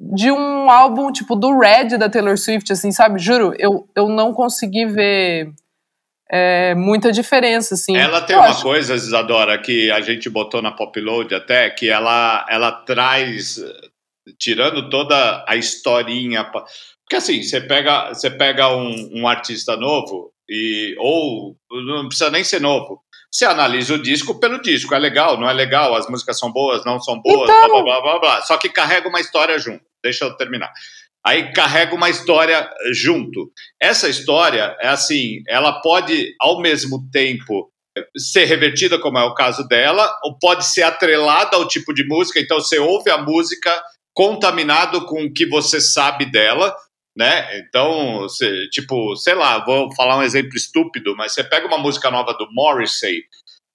de 0.00 0.30
um 0.30 0.70
álbum 0.70 1.10
tipo 1.10 1.34
do 1.34 1.58
Red 1.58 1.98
da 1.98 2.08
Taylor 2.08 2.38
Swift, 2.38 2.72
assim, 2.72 2.92
sabe? 2.92 3.18
Juro, 3.18 3.52
eu, 3.58 3.88
eu 3.96 4.08
não 4.08 4.32
consegui 4.32 4.86
ver 4.86 5.52
é, 6.30 6.74
muita 6.74 7.10
diferença, 7.10 7.74
assim. 7.74 7.96
Ela 7.96 8.20
tem 8.20 8.36
eu 8.36 8.40
uma 8.40 8.50
acho... 8.50 8.62
coisa, 8.62 8.94
Isadora, 8.94 9.58
que 9.58 9.90
a 9.90 10.00
gente 10.00 10.30
botou 10.30 10.62
na 10.62 10.72
Popload 10.72 11.34
até, 11.34 11.68
que 11.70 11.88
ela, 11.88 12.46
ela 12.48 12.70
traz, 12.70 13.60
tirando 14.38 14.88
toda 14.88 15.44
a 15.48 15.56
historinha. 15.56 16.44
Porque 16.44 17.16
assim, 17.16 17.42
você 17.42 17.60
pega, 17.60 18.08
você 18.08 18.30
pega 18.30 18.74
um, 18.74 19.20
um 19.20 19.26
artista 19.26 19.76
novo, 19.76 20.32
e 20.48 20.94
ou 20.98 21.56
não 21.70 22.08
precisa 22.08 22.30
nem 22.30 22.44
ser 22.44 22.60
novo. 22.60 23.02
Você 23.30 23.44
analisa 23.44 23.94
o 23.94 24.02
disco 24.02 24.40
pelo 24.40 24.60
disco, 24.60 24.94
é 24.94 24.98
legal, 24.98 25.38
não 25.38 25.48
é 25.48 25.52
legal, 25.52 25.94
as 25.94 26.08
músicas 26.08 26.38
são 26.38 26.50
boas, 26.50 26.84
não 26.84 26.98
são 26.98 27.20
boas, 27.20 27.48
então... 27.50 27.68
blá, 27.68 27.82
blá, 27.82 28.00
blá, 28.00 28.18
blá, 28.18 28.42
Só 28.42 28.56
que 28.56 28.68
carrega 28.68 29.08
uma 29.08 29.20
história 29.20 29.58
junto. 29.58 29.84
Deixa 30.02 30.24
eu 30.24 30.36
terminar. 30.36 30.72
Aí 31.26 31.52
carrega 31.52 31.94
uma 31.94 32.08
história 32.08 32.70
junto. 32.92 33.50
Essa 33.80 34.08
história 34.08 34.76
é 34.80 34.88
assim, 34.88 35.42
ela 35.46 35.80
pode 35.82 36.34
ao 36.40 36.60
mesmo 36.62 37.06
tempo 37.10 37.70
ser 38.16 38.44
revertida, 38.44 38.98
como 38.98 39.18
é 39.18 39.24
o 39.24 39.34
caso 39.34 39.66
dela, 39.66 40.10
ou 40.24 40.38
pode 40.38 40.64
ser 40.64 40.82
atrelada 40.82 41.56
ao 41.56 41.68
tipo 41.68 41.92
de 41.92 42.06
música. 42.06 42.40
Então 42.40 42.60
você 42.60 42.78
ouve 42.78 43.10
a 43.10 43.18
música 43.18 43.82
contaminado 44.14 45.04
com 45.06 45.24
o 45.24 45.32
que 45.32 45.46
você 45.46 45.80
sabe 45.80 46.24
dela, 46.24 46.74
né? 47.18 47.58
Então, 47.58 48.20
você, 48.20 48.68
tipo, 48.68 49.16
sei 49.16 49.34
lá, 49.34 49.64
vou 49.64 49.92
falar 49.96 50.16
um 50.16 50.22
exemplo 50.22 50.56
estúpido, 50.56 51.16
mas 51.16 51.32
você 51.32 51.42
pega 51.42 51.66
uma 51.66 51.76
música 51.76 52.12
nova 52.12 52.32
do 52.32 52.46
Morrissey, 52.52 53.24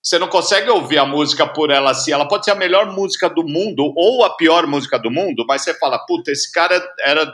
você 0.02 0.18
não 0.18 0.30
consegue 0.30 0.70
ouvir 0.70 0.98
a 0.98 1.06
música 1.06 1.46
por 1.46 1.70
ela 1.70 1.92
assim. 1.92 2.14
Ela 2.14 2.26
pode 2.28 2.46
ser 2.46 2.52
a 2.52 2.56
melhor 2.56 2.94
música 2.94 3.30
do 3.30 3.44
mundo 3.44 3.94
ou 3.98 4.24
a 4.24 4.36
pior 4.38 4.66
música 4.66 4.98
do 4.98 5.12
mundo, 5.12 5.46
mas 5.46 5.62
você 5.62 5.74
fala, 5.74 6.00
puta, 6.06 6.32
esse 6.32 6.50
cara 6.54 6.82
era 7.02 7.30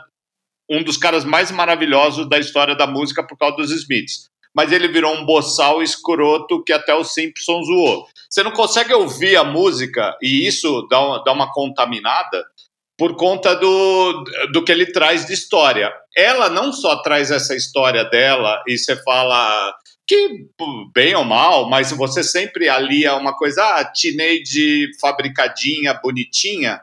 um 0.67 0.83
dos 0.83 0.97
caras 0.97 1.23
mais 1.23 1.51
maravilhosos 1.51 2.27
da 2.27 2.39
história 2.39 2.75
da 2.75 2.87
música 2.87 3.25
por 3.25 3.37
causa 3.37 3.57
dos 3.57 3.71
Smiths. 3.71 4.29
mas 4.53 4.71
ele 4.71 4.87
virou 4.87 5.13
um 5.13 5.25
boçal 5.25 5.81
escroto 5.81 6.63
que 6.63 6.73
até 6.73 6.93
o 6.93 7.03
Simpsons 7.03 7.67
zoou. 7.67 8.07
Você 8.27 8.41
não 8.41 8.51
consegue 8.51 8.93
ouvir 8.93 9.35
a 9.35 9.43
música 9.43 10.17
e 10.21 10.47
isso 10.47 10.87
dá 10.89 10.99
uma, 10.99 11.23
dá 11.23 11.31
uma 11.31 11.51
contaminada 11.53 12.43
por 12.99 13.15
conta 13.15 13.55
do, 13.55 14.25
do 14.51 14.61
que 14.61 14.73
ele 14.73 14.91
traz 14.91 15.25
de 15.25 15.33
história. 15.33 15.89
Ela 16.13 16.49
não 16.49 16.73
só 16.73 17.01
traz 17.01 17.31
essa 17.31 17.55
história 17.55 18.03
dela 18.03 18.61
e 18.67 18.77
você 18.77 19.01
fala 19.03 19.73
que 20.05 20.49
bem 20.93 21.15
ou 21.15 21.23
mal, 21.23 21.69
mas 21.69 21.91
você 21.93 22.21
sempre 22.21 22.67
alia 22.67 23.15
uma 23.15 23.37
coisa, 23.37 23.63
ah, 23.63 23.85
teenage 23.85 24.91
fabricadinha, 24.99 25.93
bonitinha, 25.93 26.81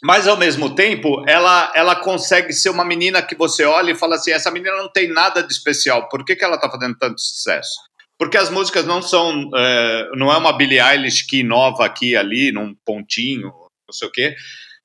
mas 0.00 0.28
ao 0.28 0.36
mesmo 0.36 0.74
tempo 0.74 1.24
ela, 1.26 1.72
ela 1.74 1.96
consegue 1.96 2.52
ser 2.52 2.68
uma 2.68 2.84
menina 2.84 3.20
que 3.20 3.34
você 3.34 3.64
olha 3.64 3.90
e 3.90 3.96
fala 3.96 4.14
assim, 4.14 4.30
essa 4.30 4.50
menina 4.50 4.76
não 4.76 4.88
tem 4.88 5.08
nada 5.08 5.42
de 5.42 5.52
especial, 5.52 6.08
por 6.08 6.24
que, 6.24 6.36
que 6.36 6.44
ela 6.44 6.54
está 6.54 6.70
fazendo 6.70 6.96
tanto 6.96 7.20
sucesso? 7.20 7.80
Porque 8.16 8.36
as 8.36 8.48
músicas 8.48 8.86
não 8.86 9.02
são, 9.02 9.50
é, 9.56 10.10
não 10.14 10.30
é 10.30 10.36
uma 10.36 10.56
Billie 10.56 10.78
Eilish 10.78 11.26
que 11.26 11.40
inova 11.40 11.84
aqui 11.84 12.14
ali, 12.14 12.52
num 12.52 12.76
pontinho, 12.84 13.48
não 13.88 13.92
sei 13.92 14.06
o 14.06 14.12
quê, 14.12 14.36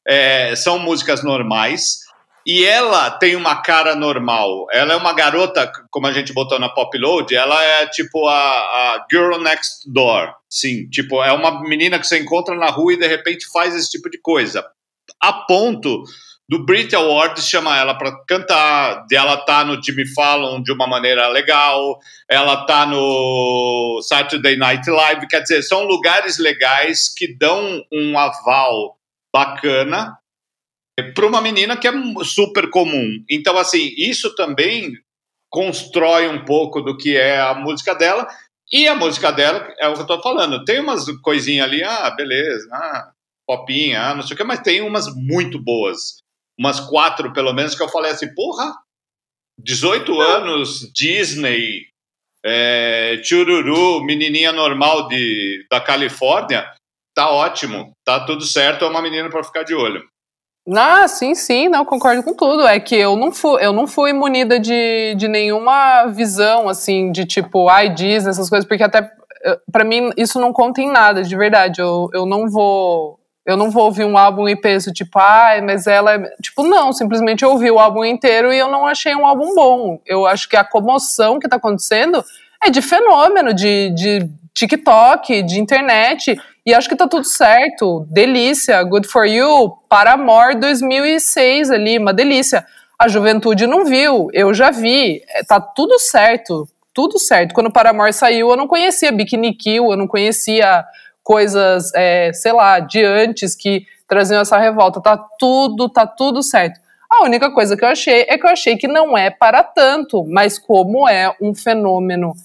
é, 0.09 0.55
são 0.55 0.79
músicas 0.79 1.23
normais, 1.23 1.99
e 2.43 2.65
ela 2.65 3.11
tem 3.11 3.35
uma 3.35 3.61
cara 3.61 3.95
normal. 3.95 4.65
Ela 4.71 4.93
é 4.93 4.95
uma 4.95 5.13
garota, 5.13 5.71
como 5.91 6.07
a 6.07 6.11
gente 6.11 6.33
botou 6.33 6.57
na 6.57 6.67
Pop 6.67 6.97
Load, 6.97 7.35
ela 7.35 7.63
é 7.63 7.85
tipo 7.85 8.27
a, 8.27 8.33
a, 8.33 9.05
Girl 9.11 9.37
Next 9.37 9.87
Door. 9.91 10.33
Sim, 10.49 10.89
tipo, 10.89 11.23
é 11.23 11.31
uma 11.31 11.61
menina 11.61 11.99
que 11.99 12.07
você 12.07 12.17
encontra 12.17 12.55
na 12.55 12.71
rua 12.71 12.93
e 12.93 12.97
de 12.97 13.05
repente 13.05 13.45
faz 13.53 13.75
esse 13.75 13.91
tipo 13.91 14.09
de 14.09 14.19
coisa. 14.19 14.65
A 15.21 15.31
ponto 15.31 16.03
do 16.49 16.65
Brit 16.65 16.95
Awards 16.95 17.47
chamar 17.47 17.77
ela 17.77 17.93
para 17.93 18.17
cantar, 18.27 19.05
ela 19.11 19.37
tá 19.37 19.63
no 19.63 19.79
Jimmy 19.83 20.07
Fallon 20.07 20.63
de 20.63 20.71
uma 20.71 20.87
maneira 20.87 21.27
legal, 21.27 21.99
ela 22.27 22.65
tá 22.65 22.87
no 22.87 23.99
Saturday 24.01 24.57
Night 24.57 24.89
Live, 24.89 25.27
quer 25.27 25.41
dizer, 25.41 25.61
são 25.61 25.83
lugares 25.83 26.39
legais 26.39 27.13
que 27.15 27.37
dão 27.37 27.83
um 27.93 28.17
aval 28.17 28.97
bacana 29.33 30.17
para 31.15 31.27
uma 31.27 31.41
menina 31.41 31.77
que 31.77 31.87
é 31.87 31.91
super 32.23 32.69
comum. 32.69 33.23
Então, 33.29 33.57
assim, 33.57 33.93
isso 33.97 34.35
também 34.35 34.93
constrói 35.49 36.27
um 36.27 36.43
pouco 36.45 36.81
do 36.81 36.97
que 36.97 37.15
é 37.15 37.39
a 37.39 37.53
música 37.53 37.95
dela. 37.95 38.27
E 38.71 38.87
a 38.87 38.95
música 38.95 39.31
dela, 39.31 39.73
é 39.79 39.87
o 39.87 39.95
que 39.95 40.01
eu 40.01 40.05
tô 40.05 40.21
falando, 40.21 40.63
tem 40.63 40.79
umas 40.79 41.05
coisinhas 41.21 41.67
ali, 41.67 41.83
ah, 41.83 42.11
beleza, 42.11 42.69
ah, 42.71 43.11
popinha, 43.47 43.99
ah, 43.99 44.13
não 44.13 44.21
sei 44.21 44.35
o 44.35 44.37
que, 44.37 44.43
mas 44.43 44.59
tem 44.59 44.81
umas 44.81 45.07
muito 45.15 45.57
boas. 45.57 46.19
Umas 46.57 46.79
quatro, 46.79 47.33
pelo 47.33 47.51
menos, 47.51 47.73
que 47.73 47.81
eu 47.81 47.89
falei 47.89 48.11
assim, 48.11 48.31
porra, 48.35 48.77
18 49.59 50.21
anos, 50.21 50.91
Disney, 50.93 51.87
é, 52.45 53.19
Chururu, 53.23 54.03
menininha 54.03 54.51
normal 54.51 55.07
de, 55.07 55.65
da 55.69 55.81
Califórnia, 55.81 56.71
tá 57.19 57.29
ótimo, 57.29 57.91
tá 58.05 58.21
tudo 58.21 58.45
certo, 58.45 58.85
é 58.85 58.87
uma 58.87 59.01
menina 59.01 59.29
para 59.29 59.43
ficar 59.43 59.63
de 59.63 59.75
olho. 59.75 60.01
Ah, 60.73 61.05
sim, 61.05 61.35
sim, 61.35 61.67
não, 61.67 61.83
concordo 61.83 62.23
com 62.23 62.33
tudo. 62.33 62.65
É 62.65 62.79
que 62.79 62.95
eu 62.95 63.17
não 63.17 63.31
fui, 63.31 63.61
eu 63.61 63.73
não 63.73 63.87
fui 63.87 64.13
munida 64.13 64.57
de, 64.57 65.15
de 65.15 65.27
nenhuma 65.27 66.05
visão, 66.05 66.69
assim, 66.69 67.11
de 67.11 67.25
tipo, 67.25 67.67
ai, 67.67 67.89
diz 67.89 68.25
essas 68.25 68.49
coisas, 68.49 68.65
porque 68.65 68.83
até, 68.83 69.11
eh, 69.43 69.59
para 69.69 69.83
mim, 69.83 70.11
isso 70.15 70.39
não 70.39 70.53
conta 70.53 70.81
em 70.81 70.89
nada, 70.89 71.23
de 71.23 71.35
verdade. 71.35 71.81
Eu, 71.81 72.09
eu 72.13 72.25
não 72.25 72.47
vou. 72.49 73.19
Eu 73.45 73.57
não 73.57 73.71
vou 73.71 73.85
ouvir 73.85 74.05
um 74.05 74.17
álbum 74.17 74.47
e 74.47 74.55
penso, 74.55 74.93
tipo, 74.93 75.17
ai, 75.17 75.59
mas 75.59 75.87
ela 75.87 76.13
é. 76.13 76.19
Tipo, 76.41 76.63
não, 76.63 76.93
simplesmente 76.93 77.43
eu 77.43 77.49
ouvi 77.49 77.69
o 77.71 77.79
álbum 77.79 78.05
inteiro 78.05 78.53
e 78.53 78.59
eu 78.59 78.69
não 78.69 78.85
achei 78.85 79.15
um 79.15 79.25
álbum 79.25 79.55
bom. 79.55 79.99
Eu 80.05 80.25
acho 80.25 80.47
que 80.47 80.55
a 80.55 80.63
comoção 80.63 81.39
que 81.39 81.49
tá 81.49 81.57
acontecendo 81.57 82.23
é 82.63 82.69
de 82.69 82.81
fenômeno, 82.81 83.53
de, 83.53 83.89
de 83.89 84.29
TikTok, 84.53 85.41
de 85.43 85.59
internet. 85.59 86.37
E 86.69 86.73
acho 86.75 86.87
que 86.87 86.95
tá 86.95 87.07
tudo 87.07 87.23
certo. 87.23 88.05
Delícia, 88.11 88.83
Good 88.83 89.07
for 89.07 89.25
You, 89.25 89.71
Paramore 89.89 90.53
2006 90.59 91.71
ali, 91.71 91.97
uma 91.97 92.13
delícia. 92.13 92.63
A 92.99 93.07
juventude 93.07 93.65
não 93.65 93.85
viu, 93.85 94.27
eu 94.33 94.53
já 94.53 94.69
vi. 94.69 95.23
É, 95.29 95.43
tá 95.43 95.59
tudo 95.59 95.97
certo, 95.97 96.69
tudo 96.93 97.17
certo. 97.17 97.55
Quando 97.55 97.67
o 97.67 97.73
Paramore 97.73 98.13
saiu, 98.13 98.51
eu 98.51 98.55
não 98.55 98.67
conhecia 98.67 99.11
Bikini 99.11 99.55
Kill, 99.55 99.89
eu 99.89 99.97
não 99.97 100.07
conhecia 100.07 100.85
coisas, 101.23 101.91
é, 101.95 102.31
sei 102.33 102.51
lá, 102.51 102.79
de 102.79 103.03
antes 103.03 103.55
que 103.55 103.87
traziam 104.07 104.39
essa 104.39 104.59
revolta. 104.59 105.01
Tá 105.01 105.17
tudo, 105.39 105.89
tá 105.89 106.05
tudo 106.05 106.43
certo. 106.43 106.79
A 107.09 107.23
única 107.23 107.51
coisa 107.51 107.75
que 107.75 107.83
eu 107.83 107.89
achei 107.89 108.27
é 108.29 108.37
que 108.37 108.45
eu 108.45 108.51
achei 108.51 108.77
que 108.77 108.87
não 108.87 109.17
é 109.17 109.31
para 109.31 109.63
tanto, 109.63 110.23
mas 110.23 110.59
como 110.59 111.09
é 111.09 111.35
um 111.41 111.55
fenômeno 111.55 112.35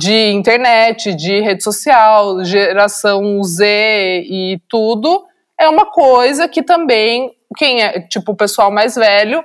de 0.00 0.30
internet, 0.32 1.14
de 1.14 1.40
rede 1.40 1.62
social, 1.62 2.42
geração 2.42 3.42
Z 3.44 4.24
e 4.24 4.58
tudo, 4.66 5.26
é 5.60 5.68
uma 5.68 5.84
coisa 5.84 6.48
que 6.48 6.62
também 6.62 7.30
quem 7.54 7.82
é, 7.82 8.00
tipo, 8.00 8.32
o 8.32 8.36
pessoal 8.36 8.70
mais 8.70 8.94
velho 8.94 9.44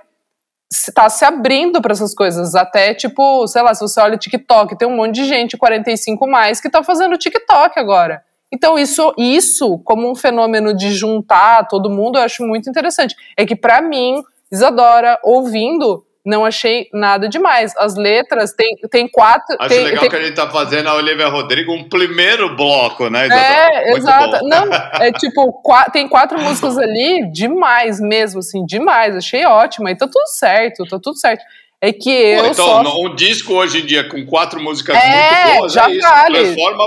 está 0.71 1.09
se 1.09 1.25
abrindo 1.25 1.81
para 1.81 1.91
essas 1.91 2.15
coisas. 2.15 2.55
Até, 2.55 2.93
tipo, 2.93 3.45
sei 3.47 3.61
lá, 3.63 3.73
se 3.73 3.81
você 3.81 3.99
olha 3.99 4.15
o 4.15 4.17
TikTok, 4.17 4.77
tem 4.77 4.87
um 4.87 4.95
monte 4.95 5.15
de 5.15 5.25
gente 5.25 5.57
45 5.57 6.25
mais 6.25 6.61
que 6.61 6.67
está 6.67 6.81
fazendo 6.81 7.17
TikTok 7.17 7.77
agora. 7.77 8.23
Então, 8.49 8.79
isso, 8.79 9.13
isso, 9.17 9.77
como 9.79 10.09
um 10.09 10.15
fenômeno 10.15 10.73
de 10.73 10.91
juntar 10.91 11.67
todo 11.67 11.89
mundo, 11.89 12.17
eu 12.17 12.23
acho 12.23 12.43
muito 12.43 12.69
interessante. 12.69 13.13
É 13.35 13.45
que, 13.45 13.57
para 13.57 13.81
mim, 13.81 14.23
Isadora, 14.49 15.19
ouvindo, 15.21 16.05
não 16.25 16.43
achei 16.43 16.89
nada 16.91 17.29
demais. 17.29 17.71
As 17.77 17.95
letras 17.95 18.51
tem, 18.53 18.75
tem 18.89 19.07
quatro. 19.07 19.55
Acho 19.59 19.69
tem, 19.69 19.83
legal 19.83 20.01
tem... 20.01 20.09
que 20.09 20.15
a 20.15 20.23
gente 20.23 20.35
tá 20.35 20.49
fazendo 20.49 20.89
a 20.89 20.95
Olivia 20.95 21.27
Rodrigo 21.27 21.71
um 21.71 21.88
primeiro 21.88 22.55
bloco, 22.55 23.09
né? 23.09 23.27
É, 23.27 23.91
Muito 23.91 23.97
exato. 23.97 24.39
Bom. 24.39 24.47
Não, 24.47 24.73
é 24.73 25.11
tipo, 25.19 25.53
quatro, 25.61 25.91
tem 25.93 26.07
quatro 26.07 26.39
músicas 26.41 26.77
ali, 26.77 27.31
demais 27.31 27.99
mesmo, 27.99 28.39
assim, 28.39 28.65
demais. 28.65 29.15
Achei 29.15 29.45
ótima. 29.45 29.91
E 29.91 29.95
tá 29.95 30.07
tudo 30.07 30.27
certo, 30.27 30.83
tá 30.85 30.99
tudo 31.01 31.17
certo. 31.17 31.43
É 31.79 31.93
que 31.93 32.09
eu. 32.09 32.43
Pô, 32.43 32.49
então, 32.49 32.83
só... 32.83 33.01
um 33.01 33.13
disco 33.13 33.53
hoje 33.53 33.81
em 33.81 33.85
dia 33.85 34.09
com 34.09 34.25
quatro 34.25 34.59
músicas 34.59 34.95
é, 34.95 35.45
muito 35.45 35.57
boas, 35.57 35.73
já 35.73 35.88
é 35.88 35.91
isso. 35.91 36.07
Vale. 36.07 36.39
Transforma 36.39 36.83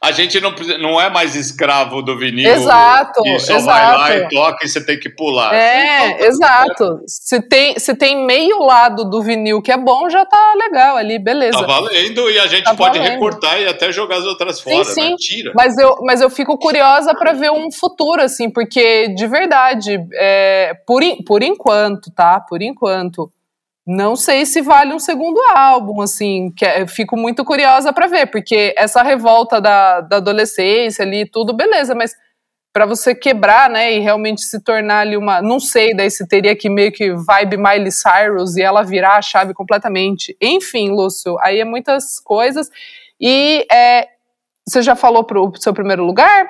a 0.00 0.12
gente 0.12 0.40
não, 0.40 0.54
não 0.80 1.00
é 1.00 1.10
mais 1.10 1.34
escravo 1.34 2.02
do 2.02 2.16
vinil. 2.16 2.50
Exato. 2.50 3.20
E 3.26 3.38
só 3.40 3.56
exato. 3.56 3.64
vai 3.64 3.96
lá 3.96 4.16
e 4.16 4.28
toca 4.28 4.64
e 4.64 4.68
você 4.68 4.84
tem 4.84 4.98
que 4.98 5.08
pular. 5.08 5.52
É, 5.54 6.10
então, 6.10 6.26
exato. 6.26 7.00
Se 7.06 7.42
tem, 7.42 7.78
se 7.78 7.94
tem 7.94 8.24
meio 8.24 8.60
lado 8.60 9.04
do 9.04 9.22
vinil 9.22 9.60
que 9.60 9.72
é 9.72 9.76
bom, 9.76 10.08
já 10.08 10.24
tá 10.24 10.54
legal 10.56 10.96
ali, 10.96 11.18
beleza. 11.18 11.58
Tá 11.58 11.66
valendo 11.66 12.30
e 12.30 12.38
a 12.38 12.46
gente 12.46 12.64
tá 12.64 12.74
pode 12.74 12.98
valendo. 12.98 13.12
recortar 13.12 13.60
e 13.60 13.66
até 13.66 13.90
jogar 13.90 14.18
as 14.18 14.24
outras 14.24 14.60
fora, 14.60 14.84
sim, 14.84 14.92
sim. 14.92 15.10
Né? 15.10 15.16
Tira. 15.18 15.52
Mas 15.54 15.76
eu, 15.76 15.96
mas 16.02 16.20
eu 16.20 16.30
fico 16.30 16.56
curiosa 16.58 17.14
para 17.14 17.32
ver 17.32 17.50
um 17.50 17.70
futuro, 17.72 18.22
assim, 18.22 18.50
porque 18.50 19.08
de 19.08 19.26
verdade, 19.26 19.98
é, 20.14 20.74
por, 20.86 21.02
por 21.26 21.42
enquanto, 21.42 22.10
tá? 22.14 22.40
Por 22.40 22.62
enquanto 22.62 23.30
não 23.88 24.16
sei 24.16 24.44
se 24.44 24.60
vale 24.60 24.92
um 24.92 24.98
segundo 24.98 25.40
álbum, 25.56 26.02
assim, 26.02 26.52
que 26.54 26.62
é, 26.62 26.86
fico 26.86 27.16
muito 27.16 27.42
curiosa 27.42 27.90
para 27.90 28.06
ver, 28.06 28.26
porque 28.26 28.74
essa 28.76 29.02
revolta 29.02 29.62
da, 29.62 30.02
da 30.02 30.18
adolescência 30.18 31.02
ali, 31.02 31.24
tudo, 31.24 31.56
beleza, 31.56 31.94
mas 31.94 32.14
para 32.70 32.84
você 32.84 33.14
quebrar, 33.14 33.70
né, 33.70 33.94
e 33.94 33.98
realmente 34.00 34.42
se 34.42 34.62
tornar 34.62 35.00
ali 35.00 35.16
uma, 35.16 35.40
não 35.40 35.58
sei, 35.58 35.96
daí 35.96 36.10
se 36.10 36.28
teria 36.28 36.54
que 36.54 36.68
meio 36.68 36.92
que 36.92 37.14
vibe 37.14 37.56
Miley 37.56 37.90
Cyrus 37.90 38.58
e 38.58 38.62
ela 38.62 38.82
virar 38.82 39.16
a 39.16 39.22
chave 39.22 39.54
completamente. 39.54 40.36
Enfim, 40.38 40.90
Lúcio, 40.90 41.38
aí 41.40 41.58
é 41.58 41.64
muitas 41.64 42.20
coisas. 42.20 42.68
E 43.18 43.66
é, 43.72 44.06
você 44.68 44.82
já 44.82 44.94
falou 44.94 45.24
pro 45.24 45.50
seu 45.56 45.72
primeiro 45.72 46.04
lugar? 46.04 46.46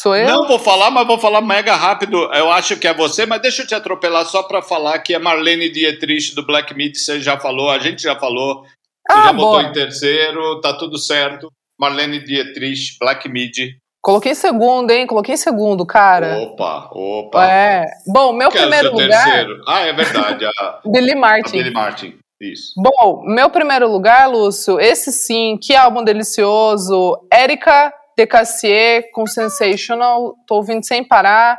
Sou 0.00 0.14
eu? 0.14 0.28
Não 0.28 0.46
vou 0.46 0.60
falar, 0.60 0.92
mas 0.92 1.04
vou 1.04 1.18
falar 1.18 1.40
mega 1.40 1.74
rápido. 1.74 2.30
Eu 2.32 2.52
acho 2.52 2.76
que 2.76 2.86
é 2.86 2.94
você, 2.94 3.26
mas 3.26 3.42
deixa 3.42 3.62
eu 3.62 3.66
te 3.66 3.74
atropelar 3.74 4.24
só 4.26 4.44
para 4.44 4.62
falar 4.62 5.00
que 5.00 5.12
é 5.12 5.18
Marlene 5.18 5.68
Dietrich 5.72 6.36
do 6.36 6.46
Black 6.46 6.72
Meat. 6.72 6.96
Você 6.96 7.20
já 7.20 7.36
falou, 7.36 7.68
a 7.68 7.80
gente 7.80 8.02
já 8.02 8.14
falou. 8.14 8.62
Você 8.62 9.18
Ah, 9.18 9.24
já 9.24 9.32
botou 9.32 9.60
em 9.60 9.72
terceiro, 9.72 10.60
tá 10.60 10.72
tudo 10.72 10.96
certo. 10.98 11.50
Marlene 11.80 12.22
Dietrich, 12.22 12.96
Black 13.00 13.28
Mid. 13.28 13.74
Coloquei 14.00 14.30
em 14.30 14.36
segundo, 14.36 14.92
hein? 14.92 15.04
Coloquei 15.04 15.34
em 15.34 15.38
segundo, 15.38 15.84
cara. 15.84 16.38
Opa, 16.42 16.88
opa. 16.92 17.50
É. 17.50 17.84
Bom, 18.06 18.32
meu 18.32 18.50
Quem 18.50 18.60
é 18.60 18.66
o 18.66 18.68
primeiro 18.68 18.92
lugar. 18.96 19.24
terceiro? 19.24 19.62
Ah, 19.66 19.80
é 19.80 19.92
verdade. 19.92 20.44
A, 20.44 20.80
Billy 20.86 21.12
a 21.12 21.16
Martin. 21.16 21.56
Billy 21.58 21.72
Martin. 21.72 22.18
Isso. 22.40 22.72
Bom, 22.76 23.24
meu 23.26 23.50
primeiro 23.50 23.90
lugar, 23.90 24.28
Lúcio, 24.28 24.78
esse 24.78 25.10
sim, 25.10 25.58
que 25.60 25.74
álbum 25.74 26.04
delicioso. 26.04 27.18
Érica 27.32 27.92
de 28.18 28.26
Cassier 28.26 29.12
com 29.12 29.28
Sensational, 29.28 30.34
tô 30.44 30.56
ouvindo 30.56 30.84
sem 30.84 31.04
parar. 31.04 31.56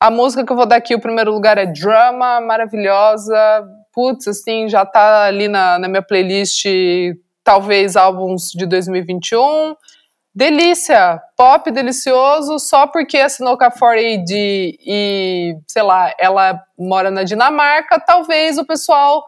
A 0.00 0.10
música 0.10 0.46
que 0.46 0.50
eu 0.50 0.56
vou 0.56 0.64
dar 0.64 0.76
aqui, 0.76 0.94
o 0.94 1.00
primeiro 1.00 1.30
lugar 1.30 1.58
é 1.58 1.66
Drama, 1.66 2.40
maravilhosa. 2.40 3.36
Putz, 3.92 4.26
assim, 4.26 4.66
já 4.66 4.86
tá 4.86 5.24
ali 5.24 5.46
na, 5.46 5.78
na 5.78 5.88
minha 5.88 6.00
playlist, 6.00 6.64
talvez 7.44 7.96
álbuns 7.96 8.50
de 8.54 8.64
2021. 8.64 9.74
Delícia, 10.34 11.20
pop 11.36 11.70
delicioso, 11.70 12.58
só 12.58 12.86
porque 12.86 13.18
assinou 13.18 13.58
com 13.58 13.64
a 13.64 13.70
4AD 13.70 14.30
e, 14.30 15.54
sei 15.66 15.82
lá, 15.82 16.14
ela 16.18 16.62
mora 16.78 17.10
na 17.10 17.24
Dinamarca, 17.24 18.00
talvez 18.00 18.56
o 18.56 18.64
pessoal 18.64 19.22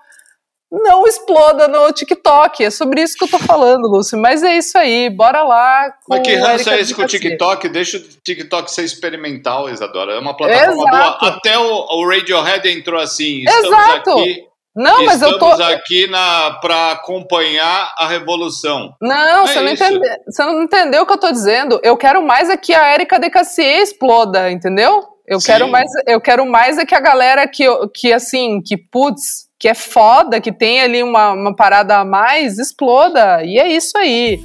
não 0.73 1.07
exploda 1.07 1.69
no 1.69 1.93
TikTok. 1.93 2.65
É 2.65 2.71
sobre 2.71 3.03
isso 3.03 3.15
que 3.17 3.25
eu 3.25 3.29
tô 3.29 3.39
falando, 3.39 3.87
Lúcio. 3.87 4.19
Mas 4.19 4.43
é 4.43 4.57
isso 4.57 4.79
aí, 4.79 5.11
bora 5.11 5.43
lá. 5.43 5.93
Mas 6.09 6.21
que 6.23 6.35
ranço 6.35 6.71
é 6.71 6.81
esse 6.81 6.95
com 6.95 7.03
o 7.03 7.07
TikTok? 7.07 7.69
Deixa 7.69 7.99
o 7.99 8.01
TikTok 8.01 8.71
ser 8.71 8.85
experimental, 8.85 9.69
Isadora. 9.69 10.15
É 10.15 10.19
uma 10.19 10.35
plataforma 10.35 10.73
Exato. 10.73 11.19
boa. 11.19 11.31
Até 11.31 11.59
o, 11.59 12.01
o, 12.01 12.09
Radiohead 12.09 12.67
entrou 12.69 12.99
assim. 12.99 13.45
Exato. 13.47 14.11
Aqui, 14.13 14.47
não, 14.75 15.05
mas 15.05 15.21
eu 15.21 15.39
tô. 15.39 15.47
aqui 15.47 16.09
para 16.09 16.93
acompanhar 16.93 17.95
a 17.99 18.09
revolução. 18.09 18.95
Não, 19.03 19.45
é 19.45 19.47
você, 19.47 19.61
não 19.61 19.69
entende, 19.69 20.01
você 20.27 20.45
não 20.45 20.63
entendeu 20.63 21.03
o 21.03 21.07
que 21.07 21.13
eu 21.13 21.21
tô 21.21 21.31
dizendo. 21.31 21.79
Eu 21.83 21.97
quero 21.99 22.23
mais 22.23 22.49
é 22.49 22.57
que 22.57 22.73
a 22.73 22.95
Erika 22.95 23.19
Decassier 23.19 23.83
exploda, 23.83 24.51
entendeu? 24.51 25.07
Eu 25.27 25.39
Sim. 25.41 25.47
quero 25.53 25.69
mais, 25.69 25.91
eu 26.07 26.21
quero 26.21 26.47
mais 26.47 26.79
é 26.79 26.87
que 26.87 26.95
a 26.95 27.01
galera 27.01 27.47
que, 27.47 27.65
que 27.95 28.13
assim, 28.13 28.61
que 28.63 28.77
putz, 28.77 29.47
que 29.63 29.69
é 29.69 29.75
foda, 29.75 30.41
que 30.41 30.51
tem 30.51 30.81
ali 30.81 31.05
uma, 31.05 31.31
uma 31.31 31.55
parada 31.55 31.99
a 31.99 32.05
mais, 32.05 32.59
exploda. 32.59 33.45
E 33.45 33.61
é 33.61 33.69
isso 33.69 33.97
aí. 33.97 34.43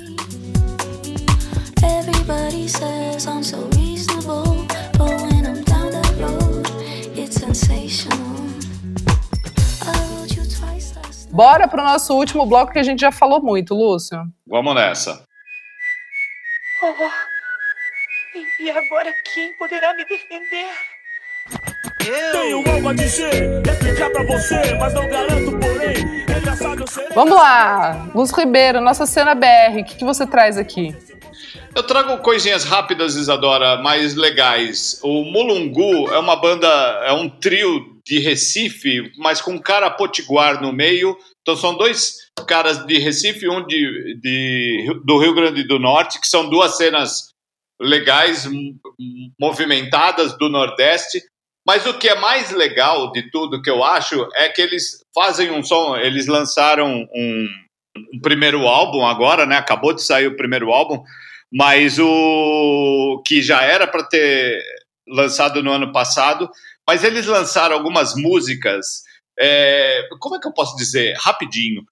Bora 11.31 11.67
pro 11.67 11.83
nosso 11.83 12.13
último 12.13 12.45
bloco 12.45 12.71
que 12.71 12.77
a 12.77 12.83
gente 12.83 12.99
já 12.99 13.11
falou 13.11 13.41
muito, 13.41 13.73
Lúcio. 13.73 14.19
Vamos 14.45 14.75
nessa. 14.75 15.25
Oh, 16.83 16.93
e 18.59 18.69
agora 18.69 19.11
quem 19.33 19.51
poderá 19.57 19.95
me 19.95 20.05
defender? 20.05 20.96
Eu. 22.07 22.31
Tenho 22.31 22.69
algo 22.69 22.87
a 22.87 22.93
dizer, 22.93 23.61
explicar 23.67 24.09
pra 24.11 24.23
você, 24.23 24.75
mas 24.75 24.93
não 24.93 25.09
garanto, 25.09 25.51
porém, 25.59 26.79
eu 26.79 26.87
serei. 26.87 27.09
Vamos 27.13 27.35
lá, 27.35 28.09
Lúcio 28.15 28.37
Ribeiro, 28.37 28.79
nossa 28.79 29.05
cena 29.05 29.35
BR, 29.35 29.81
o 29.81 29.83
que, 29.83 29.95
que 29.95 30.05
você 30.05 30.25
traz 30.25 30.57
aqui? 30.57 30.95
Eu 31.75 31.83
trago 31.83 32.17
coisinhas 32.19 32.63
rápidas, 32.63 33.15
Isadora, 33.15 33.81
mais 33.81 34.15
legais. 34.15 35.01
O 35.03 35.25
Mulungu 35.25 36.09
é 36.09 36.17
uma 36.17 36.37
banda, 36.37 36.67
é 37.03 37.11
um 37.11 37.29
trio 37.29 37.99
de 38.05 38.19
Recife, 38.19 39.11
mas 39.17 39.41
com 39.41 39.51
um 39.51 39.59
cara 39.59 39.89
potiguar 39.89 40.61
no 40.61 40.71
meio. 40.71 41.17
Então 41.41 41.57
são 41.57 41.75
dois 41.75 42.29
caras 42.47 42.85
de 42.85 42.97
Recife, 42.99 43.49
um 43.49 43.67
de, 43.67 44.17
de, 44.21 45.01
do 45.03 45.17
Rio 45.17 45.35
Grande 45.35 45.67
do 45.67 45.77
Norte, 45.77 46.21
que 46.21 46.27
são 46.27 46.49
duas 46.49 46.77
cenas 46.77 47.33
legais, 47.79 48.49
movimentadas 49.37 50.37
do 50.37 50.47
Nordeste. 50.47 51.21
Mas 51.67 51.85
o 51.85 51.93
que 51.93 52.07
é 52.07 52.15
mais 52.15 52.51
legal 52.51 53.11
de 53.11 53.29
tudo 53.29 53.61
que 53.61 53.69
eu 53.69 53.83
acho 53.83 54.25
é 54.35 54.47
que 54.47 54.61
eles 54.61 55.03
fazem 55.13 55.51
um 55.51 55.61
som, 55.61 55.97
eles 55.97 56.25
lançaram 56.25 57.05
um, 57.13 57.47
um 58.13 58.21
primeiro 58.21 58.65
álbum 58.65 59.05
agora, 59.05 59.45
né? 59.45 59.57
Acabou 59.57 59.93
de 59.93 60.01
sair 60.01 60.27
o 60.27 60.37
primeiro 60.37 60.71
álbum, 60.71 61.03
mas 61.51 61.99
o 61.99 63.21
que 63.25 63.41
já 63.41 63.61
era 63.63 63.85
para 63.85 64.03
ter 64.03 64.63
lançado 65.05 65.61
no 65.61 65.71
ano 65.73 65.91
passado, 65.91 66.49
mas 66.87 67.03
eles 67.03 67.25
lançaram 67.25 67.75
algumas 67.75 68.15
músicas. 68.15 69.03
É, 69.37 70.07
como 70.21 70.37
é 70.37 70.39
que 70.39 70.47
eu 70.47 70.53
posso 70.53 70.77
dizer? 70.77 71.17
Rapidinho. 71.19 71.83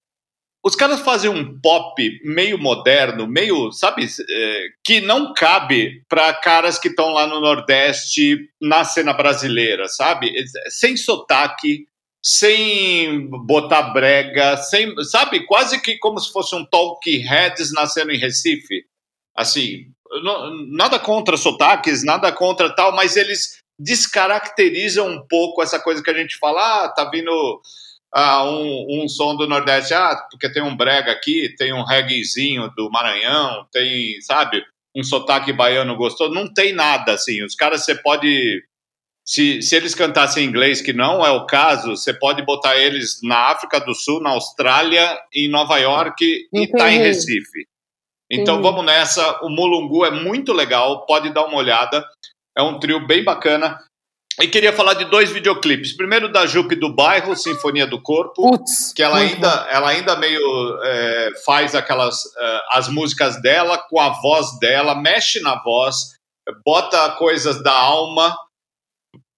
Os 0.66 0.74
caras 0.74 0.98
fazem 0.98 1.30
um 1.30 1.60
pop 1.60 1.94
meio 2.24 2.58
moderno, 2.58 3.24
meio, 3.24 3.70
sabe, 3.70 4.04
é, 4.04 4.66
que 4.84 5.00
não 5.00 5.32
cabe 5.32 6.02
para 6.08 6.34
caras 6.34 6.76
que 6.76 6.88
estão 6.88 7.12
lá 7.12 7.24
no 7.24 7.40
Nordeste, 7.40 8.36
na 8.60 8.84
cena 8.84 9.12
brasileira, 9.12 9.86
sabe? 9.86 10.34
Sem 10.68 10.96
sotaque, 10.96 11.86
sem 12.20 13.30
botar 13.46 13.92
brega, 13.92 14.56
sem, 14.56 14.92
sabe, 15.04 15.46
quase 15.46 15.80
que 15.80 15.98
como 15.98 16.18
se 16.18 16.32
fosse 16.32 16.56
um 16.56 16.64
Talk 16.64 17.16
Heads 17.16 17.72
nascendo 17.72 18.10
em 18.10 18.18
Recife. 18.18 18.86
Assim, 19.36 19.92
não, 20.24 20.50
nada 20.72 20.98
contra 20.98 21.36
sotaques, 21.36 22.02
nada 22.02 22.32
contra 22.32 22.74
tal, 22.74 22.90
mas 22.90 23.14
eles 23.14 23.60
descaracterizam 23.78 25.06
um 25.06 25.24
pouco 25.28 25.62
essa 25.62 25.78
coisa 25.78 26.02
que 26.02 26.10
a 26.10 26.14
gente 26.14 26.36
fala, 26.38 26.86
ah, 26.86 26.88
tá 26.88 27.08
vindo 27.08 27.60
ah, 28.18 28.42
um, 28.44 28.86
um 29.02 29.08
som 29.10 29.36
do 29.36 29.46
Nordeste, 29.46 29.92
ah, 29.92 30.16
porque 30.30 30.50
tem 30.50 30.62
um 30.62 30.74
brega 30.74 31.12
aqui, 31.12 31.54
tem 31.58 31.74
um 31.74 31.84
reggaezinho 31.84 32.70
do 32.74 32.90
Maranhão, 32.90 33.66
tem, 33.70 34.18
sabe, 34.22 34.64
um 34.96 35.04
sotaque 35.04 35.52
baiano 35.52 35.94
gostoso. 35.96 36.32
Não 36.32 36.50
tem 36.50 36.72
nada 36.72 37.12
assim. 37.12 37.44
Os 37.44 37.54
caras 37.54 37.84
você 37.84 37.94
pode. 37.94 38.64
Se, 39.22 39.60
se 39.60 39.76
eles 39.76 39.94
cantassem 39.94 40.46
inglês, 40.46 40.80
que 40.80 40.94
não 40.94 41.26
é 41.26 41.30
o 41.30 41.44
caso, 41.44 41.90
você 41.90 42.14
pode 42.14 42.42
botar 42.42 42.78
eles 42.78 43.20
na 43.22 43.50
África 43.50 43.78
do 43.80 43.94
Sul, 43.94 44.22
na 44.22 44.30
Austrália, 44.30 45.18
em 45.34 45.46
Nova 45.46 45.76
York 45.76 46.48
e 46.50 46.66
tá 46.68 46.90
em 46.90 46.98
Recife. 46.98 47.66
Então 48.30 48.62
vamos 48.62 48.84
nessa. 48.86 49.44
O 49.44 49.50
Mulungu 49.50 50.06
é 50.06 50.10
muito 50.10 50.54
legal, 50.54 51.04
pode 51.04 51.34
dar 51.34 51.44
uma 51.44 51.58
olhada. 51.58 52.02
É 52.56 52.62
um 52.62 52.78
trio 52.78 53.06
bem 53.06 53.22
bacana. 53.22 53.78
E 54.40 54.46
queria 54.48 54.72
falar 54.72 54.94
de 54.94 55.06
dois 55.06 55.30
videoclipes. 55.30 55.94
Primeiro 55.94 56.30
da 56.30 56.46
Jupe 56.46 56.74
do 56.76 56.94
Bairro, 56.94 57.34
Sinfonia 57.34 57.86
do 57.86 58.00
Corpo, 58.00 58.42
que 58.94 59.02
ela 59.02 59.16
ainda, 59.16 59.66
ela 59.70 59.88
ainda 59.88 60.14
meio 60.16 60.78
é, 60.82 61.30
faz 61.44 61.74
aquelas 61.74 62.22
é, 62.36 62.60
as 62.72 62.88
músicas 62.88 63.40
dela 63.40 63.78
com 63.78 63.98
a 63.98 64.10
voz 64.20 64.58
dela, 64.58 64.94
mexe 64.94 65.40
na 65.40 65.62
voz, 65.62 65.96
bota 66.64 67.12
coisas 67.12 67.62
da 67.62 67.72
alma 67.72 68.36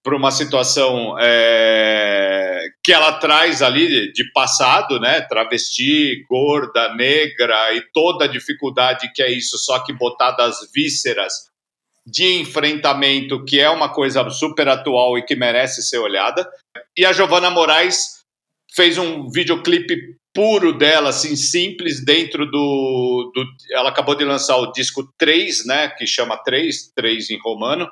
para 0.02 0.16
uma 0.16 0.32
situação 0.32 1.16
é, 1.20 2.60
que 2.82 2.92
ela 2.92 3.12
traz 3.12 3.62
ali 3.62 4.12
de 4.12 4.32
passado, 4.32 4.98
né? 4.98 5.20
Travesti, 5.20 6.24
gorda, 6.28 6.94
negra 6.94 7.72
e 7.74 7.82
toda 7.92 8.24
a 8.24 8.28
dificuldade 8.28 9.12
que 9.14 9.22
é 9.22 9.30
isso, 9.30 9.58
só 9.58 9.78
que 9.78 9.92
botar 9.92 10.32
das 10.32 10.56
vísceras 10.74 11.47
de 12.10 12.40
enfrentamento, 12.40 13.44
que 13.44 13.60
é 13.60 13.68
uma 13.68 13.92
coisa 13.92 14.28
super 14.30 14.68
atual 14.68 15.18
e 15.18 15.24
que 15.24 15.36
merece 15.36 15.82
ser 15.82 15.98
olhada. 15.98 16.48
E 16.96 17.04
a 17.04 17.12
Giovanna 17.12 17.50
Moraes 17.50 18.18
fez 18.74 18.96
um 18.98 19.28
videoclipe 19.28 20.16
puro 20.34 20.72
dela, 20.72 21.10
assim, 21.10 21.34
simples, 21.34 22.04
dentro 22.04 22.46
do, 22.46 23.32
do. 23.34 23.44
Ela 23.72 23.90
acabou 23.90 24.14
de 24.14 24.24
lançar 24.24 24.56
o 24.56 24.72
disco 24.72 25.02
3, 25.18 25.66
né? 25.66 25.88
Que 25.88 26.06
chama 26.06 26.36
3, 26.36 26.92
3 26.94 27.30
em 27.30 27.38
romano. 27.38 27.88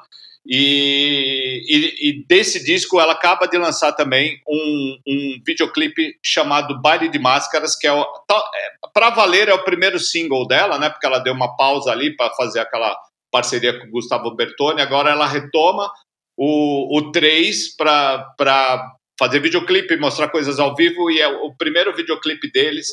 E, 0.49 1.65
e, 1.69 2.09
e, 2.09 2.27
desse 2.29 2.65
disco 2.65 3.01
ela 3.01 3.15
acaba 3.15 3.49
de 3.49 3.59
lançar 3.59 3.93
também 3.93 4.41
um, 4.49 4.99
um 5.05 5.43
videoclipe 5.45 6.17
chamado 6.23 6.81
Baile 6.81 7.09
de 7.09 7.19
Máscaras, 7.19 7.75
que 7.75 7.85
é, 7.85 7.91
é 7.91 8.05
para 8.95 9.11
valer 9.11 9.49
é 9.49 9.55
o 9.55 9.65
primeiro 9.65 9.99
single 9.99 10.47
dela, 10.47 10.79
né? 10.79 10.89
Porque 10.89 11.05
ela 11.05 11.19
deu 11.19 11.35
uma 11.35 11.57
pausa 11.57 11.91
ali 11.91 12.15
para 12.15 12.33
fazer 12.35 12.61
aquela 12.61 12.97
parceria 13.31 13.79
com 13.79 13.87
o 13.87 13.91
Gustavo 13.91 14.35
Bertoni. 14.35 14.81
Agora 14.81 15.11
ela 15.11 15.27
retoma 15.27 15.91
o, 16.37 16.99
o 16.99 17.11
3 17.11 17.77
para 17.77 18.97
fazer 19.19 19.41
videoclipe, 19.41 19.97
mostrar 19.97 20.29
coisas 20.29 20.59
ao 20.59 20.75
vivo, 20.75 21.11
e 21.11 21.21
é 21.21 21.29
o 21.29 21.55
primeiro 21.57 21.95
videoclipe 21.95 22.51
deles. 22.51 22.89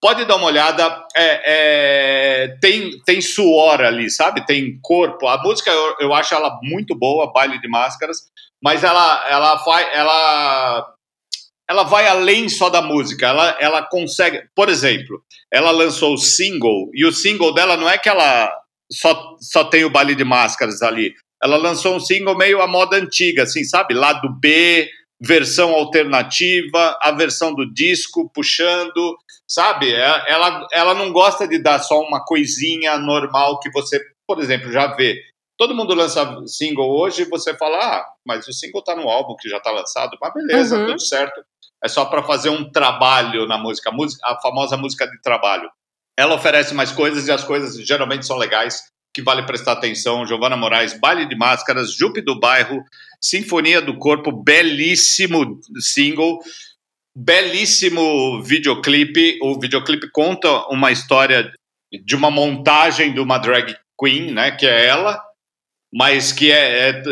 Pode 0.00 0.24
dar 0.24 0.36
uma 0.36 0.46
olhada, 0.46 1.06
é, 1.14 1.42
é, 1.44 2.58
tem, 2.60 2.90
tem 3.04 3.20
suor 3.20 3.80
ali, 3.80 4.10
sabe? 4.10 4.44
Tem 4.44 4.78
corpo. 4.82 5.28
A 5.28 5.40
música 5.42 5.70
eu, 5.70 5.96
eu 6.00 6.14
acho 6.14 6.34
ela 6.34 6.58
muito 6.62 6.94
boa, 6.94 7.32
Baile 7.32 7.60
de 7.60 7.68
Máscaras, 7.68 8.18
mas 8.62 8.82
ela, 8.82 9.28
ela, 9.30 9.54
vai, 9.64 9.96
ela, 9.96 10.94
ela 11.70 11.82
vai 11.84 12.08
além 12.08 12.48
só 12.48 12.68
da 12.68 12.82
música. 12.82 13.28
Ela, 13.28 13.56
ela 13.60 13.82
consegue. 13.82 14.42
Por 14.54 14.68
exemplo, 14.68 15.22
ela 15.52 15.70
lançou 15.70 16.14
o 16.14 16.18
single, 16.18 16.90
e 16.92 17.06
o 17.06 17.12
single 17.12 17.54
dela 17.54 17.76
não 17.76 17.88
é 17.88 17.96
que 17.96 18.08
ela 18.08 18.52
só, 18.92 19.36
só 19.40 19.64
tem 19.64 19.84
o 19.84 19.90
baile 19.90 20.14
de 20.14 20.24
máscaras 20.24 20.82
ali. 20.82 21.14
Ela 21.42 21.56
lançou 21.56 21.96
um 21.96 22.00
single 22.00 22.36
meio 22.36 22.60
à 22.60 22.68
moda 22.68 22.96
antiga, 22.96 23.42
assim, 23.42 23.64
sabe? 23.64 23.94
Lado 23.94 24.28
B, 24.40 24.88
versão 25.20 25.70
alternativa, 25.70 26.98
a 27.00 27.12
versão 27.12 27.54
do 27.54 27.72
disco 27.72 28.30
puxando, 28.34 29.16
sabe? 29.48 29.92
É, 29.92 30.24
ela, 30.28 30.66
ela 30.72 30.94
não 30.94 31.12
gosta 31.12 31.46
de 31.46 31.58
dar 31.58 31.78
só 31.80 32.00
uma 32.00 32.24
coisinha 32.24 32.96
normal 32.98 33.58
que 33.60 33.70
você, 33.70 34.00
por 34.26 34.40
exemplo, 34.40 34.72
já 34.72 34.88
vê. 34.94 35.20
Todo 35.56 35.74
mundo 35.74 35.94
lança 35.94 36.24
single 36.46 36.90
hoje 36.90 37.22
e 37.22 37.28
você 37.28 37.56
fala, 37.56 37.78
ah, 37.78 38.06
mas 38.26 38.48
o 38.48 38.52
single 38.52 38.82
tá 38.82 38.96
no 38.96 39.08
álbum 39.08 39.36
que 39.38 39.48
já 39.48 39.60
tá 39.60 39.70
lançado. 39.70 40.16
Mas 40.20 40.32
beleza, 40.34 40.78
uhum. 40.78 40.86
tudo 40.86 41.00
certo. 41.00 41.40
É 41.84 41.88
só 41.88 42.04
para 42.04 42.22
fazer 42.22 42.48
um 42.48 42.70
trabalho 42.70 43.46
na 43.46 43.58
música, 43.58 43.90
a 44.24 44.40
famosa 44.40 44.76
música 44.76 45.06
de 45.06 45.20
trabalho. 45.20 45.70
Ela 46.18 46.34
oferece 46.34 46.74
mais 46.74 46.92
coisas 46.92 47.26
e 47.26 47.32
as 47.32 47.44
coisas 47.44 47.76
geralmente 47.86 48.26
são 48.26 48.36
legais, 48.36 48.82
que 49.14 49.22
vale 49.22 49.44
prestar 49.44 49.72
atenção. 49.72 50.26
Giovana 50.26 50.56
Moraes, 50.56 50.98
Baile 50.98 51.26
de 51.26 51.36
Máscaras, 51.36 51.94
Jupe 51.94 52.20
do 52.20 52.38
Bairro, 52.38 52.82
Sinfonia 53.20 53.80
do 53.80 53.96
Corpo, 53.98 54.32
belíssimo 54.32 55.60
single, 55.78 56.38
belíssimo 57.16 58.42
videoclipe. 58.42 59.38
O 59.42 59.58
videoclipe 59.58 60.10
conta 60.10 60.66
uma 60.68 60.90
história 60.90 61.52
de 61.92 62.16
uma 62.16 62.30
montagem 62.30 63.12
de 63.12 63.20
uma 63.20 63.38
drag 63.38 63.76
queen, 64.00 64.32
né, 64.32 64.50
que 64.52 64.66
é 64.66 64.86
ela, 64.86 65.22
mas 65.92 66.32
que 66.32 66.50
é, 66.50 66.88
é, 66.88 67.02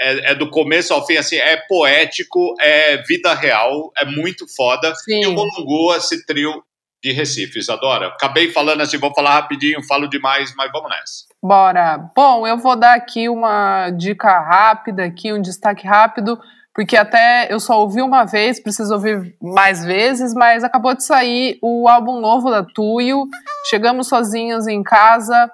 é, 0.00 0.32
é, 0.32 0.34
do 0.34 0.50
começo 0.50 0.92
ao 0.92 1.06
fim, 1.06 1.16
assim, 1.16 1.36
é 1.36 1.56
poético, 1.68 2.54
é 2.60 2.96
vida 3.02 3.32
real, 3.32 3.92
é 3.96 4.04
muito 4.04 4.44
foda. 4.56 4.92
Sim. 4.96 5.22
E 5.22 5.26
o 5.26 5.94
esse 5.94 6.26
trio 6.26 6.62
de 7.04 7.12
Recife, 7.12 7.58
Isadora. 7.58 8.06
Acabei 8.08 8.50
falando 8.50 8.80
assim, 8.80 8.96
vou 8.96 9.12
falar 9.12 9.34
rapidinho, 9.34 9.84
falo 9.86 10.08
demais, 10.08 10.54
mas 10.56 10.72
vamos 10.72 10.88
nessa. 10.88 11.24
Bora. 11.42 12.10
Bom, 12.16 12.46
eu 12.46 12.56
vou 12.56 12.74
dar 12.74 12.94
aqui 12.94 13.28
uma 13.28 13.90
dica 13.90 14.40
rápida, 14.40 15.04
aqui 15.04 15.30
um 15.30 15.42
destaque 15.42 15.86
rápido, 15.86 16.40
porque 16.74 16.96
até 16.96 17.46
eu 17.52 17.60
só 17.60 17.78
ouvi 17.78 18.00
uma 18.00 18.24
vez, 18.24 18.58
preciso 18.58 18.94
ouvir 18.94 19.36
mais 19.42 19.84
vezes, 19.84 20.32
mas 20.32 20.64
acabou 20.64 20.94
de 20.94 21.04
sair 21.04 21.58
o 21.60 21.86
álbum 21.86 22.20
novo 22.20 22.50
da 22.50 22.64
Tuyo. 22.64 23.26
Chegamos 23.68 24.08
sozinhos 24.08 24.66
em 24.66 24.82
casa, 24.82 25.50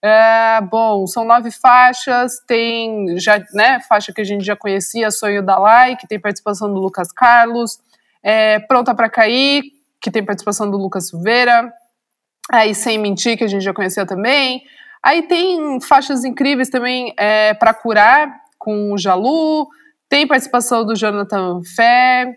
é, 0.00 0.60
bom, 0.60 1.08
são 1.08 1.24
nove 1.24 1.50
faixas, 1.50 2.34
tem 2.46 3.18
já, 3.18 3.42
né, 3.52 3.80
faixa 3.88 4.12
que 4.12 4.20
a 4.20 4.24
gente 4.24 4.44
já 4.44 4.54
conhecia, 4.54 5.10
Sonho 5.10 5.42
da 5.44 5.58
Lai, 5.58 5.96
que 5.96 6.06
tem 6.06 6.20
participação 6.20 6.72
do 6.72 6.78
Lucas 6.78 7.10
Carlos, 7.10 7.80
é, 8.22 8.60
Pronta 8.60 8.94
para 8.94 9.10
Cair, 9.10 9.73
que 10.04 10.10
tem 10.10 10.22
participação 10.22 10.70
do 10.70 10.76
Lucas 10.76 11.08
Silveira, 11.08 11.72
aí 12.52 12.74
Sem 12.74 12.98
Mentir, 12.98 13.38
que 13.38 13.44
a 13.44 13.48
gente 13.48 13.64
já 13.64 13.72
conhecia 13.72 14.04
também, 14.04 14.62
aí 15.02 15.22
tem 15.22 15.80
faixas 15.80 16.26
incríveis 16.26 16.68
também 16.68 17.14
é, 17.18 17.54
para 17.54 17.72
Curar, 17.72 18.30
com 18.58 18.92
o 18.92 18.98
Jalu, 18.98 19.66
tem 20.06 20.26
participação 20.26 20.84
do 20.84 20.94
Jonathan 20.94 21.62
Fé, 21.74 22.34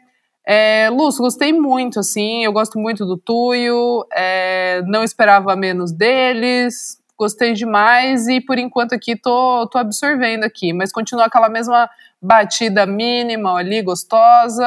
é, 0.48 0.90
Lúcio, 0.90 1.22
gostei 1.22 1.52
muito, 1.52 2.00
assim, 2.00 2.46
eu 2.46 2.54
gosto 2.54 2.80
muito 2.80 3.06
do 3.06 3.18
Tuyo, 3.18 4.08
é, 4.14 4.82
não 4.86 5.04
esperava 5.04 5.54
menos 5.54 5.92
deles, 5.92 6.98
gostei 7.20 7.52
demais 7.52 8.30
e 8.30 8.40
por 8.40 8.58
enquanto 8.58 8.96
aqui 8.96 9.14
tô, 9.14 9.68
tô 9.70 9.78
absorvendo 9.78 10.46
aqui, 10.46 10.72
mas 10.72 10.90
continua 10.90 11.26
aquela 11.26 11.50
mesma 11.50 11.90
batida 12.22 12.86
mínima 12.86 13.58
ali, 13.58 13.82
gostosa, 13.82 14.66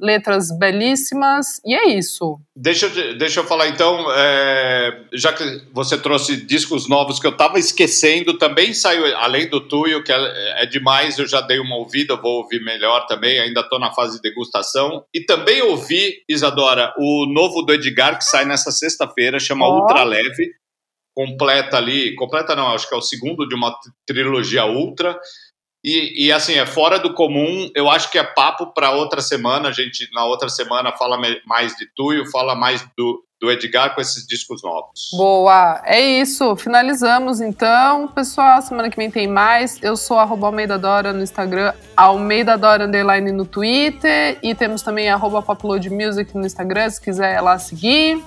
letras 0.00 0.48
belíssimas, 0.58 1.60
e 1.64 1.74
é 1.74 1.88
isso. 1.96 2.38
Deixa, 2.56 2.88
deixa 3.14 3.40
eu 3.40 3.44
falar 3.44 3.68
então, 3.68 4.06
é, 4.12 5.04
já 5.12 5.32
que 5.32 5.44
você 5.72 5.96
trouxe 5.98 6.36
discos 6.36 6.88
novos 6.88 7.18
que 7.18 7.26
eu 7.26 7.36
tava 7.36 7.58
esquecendo, 7.58 8.38
também 8.38 8.72
saiu, 8.72 9.16
além 9.16 9.48
do 9.48 9.60
Tuyo, 9.60 10.02
que 10.02 10.12
é, 10.12 10.62
é 10.62 10.66
demais, 10.66 11.18
eu 11.18 11.26
já 11.26 11.40
dei 11.40 11.58
uma 11.58 11.76
ouvida, 11.76 12.16
vou 12.16 12.42
ouvir 12.42 12.62
melhor 12.62 13.06
também, 13.06 13.40
ainda 13.40 13.62
tô 13.62 13.78
na 13.78 13.92
fase 13.92 14.16
de 14.16 14.22
degustação. 14.22 15.04
E 15.14 15.20
também 15.20 15.62
ouvi, 15.62 16.22
Isadora, 16.28 16.92
o 16.98 17.26
novo 17.26 17.62
do 17.62 17.72
Edgar, 17.72 18.18
que 18.18 18.24
sai 18.24 18.44
nessa 18.44 18.70
sexta-feira, 18.70 19.38
chama 19.38 19.66
oh. 19.66 19.80
Ultra 19.80 20.04
Leve 20.04 20.52
completa 21.14 21.76
ali, 21.76 22.14
completa 22.16 22.56
não, 22.56 22.68
acho 22.68 22.88
que 22.88 22.94
é 22.94 22.98
o 22.98 23.02
segundo 23.02 23.46
de 23.46 23.54
uma 23.54 23.74
trilogia 24.04 24.66
ultra. 24.66 25.18
E, 25.84 26.28
e 26.28 26.32
assim, 26.32 26.54
é 26.54 26.64
fora 26.64 26.98
do 26.98 27.12
comum, 27.12 27.70
eu 27.74 27.90
acho 27.90 28.10
que 28.10 28.16
é 28.16 28.24
papo 28.24 28.68
para 28.68 28.92
outra 28.92 29.20
semana. 29.20 29.68
A 29.68 29.72
gente, 29.72 30.08
na 30.14 30.24
outra 30.24 30.48
semana, 30.48 30.92
fala 30.92 31.20
mais 31.44 31.76
de 31.76 31.86
Tuyo, 31.94 32.24
fala 32.30 32.54
mais 32.54 32.82
do, 32.96 33.22
do 33.38 33.50
Edgar 33.50 33.94
com 33.94 34.00
esses 34.00 34.26
discos 34.26 34.62
novos. 34.62 35.10
Boa, 35.12 35.82
é 35.84 36.00
isso. 36.00 36.56
Finalizamos 36.56 37.42
então, 37.42 38.08
pessoal. 38.08 38.62
Semana 38.62 38.88
que 38.88 38.96
vem 38.96 39.10
tem 39.10 39.28
mais. 39.28 39.78
Eu 39.82 39.94
sou 39.94 40.18
arroba 40.18 40.46
Almeida 40.46 40.78
Dora 40.78 41.12
no 41.12 41.22
Instagram, 41.22 41.74
Almeida 41.94 42.56
Dora 42.56 42.86
Underline 42.86 43.30
no 43.30 43.44
Twitter. 43.44 44.38
E 44.42 44.54
temos 44.54 44.80
também 44.80 45.10
arroba 45.10 45.42
Popload 45.42 45.90
Music 45.90 46.34
no 46.34 46.46
Instagram, 46.46 46.88
se 46.88 46.98
quiser 46.98 47.36
ir 47.36 47.42
lá 47.42 47.58
seguir. 47.58 48.24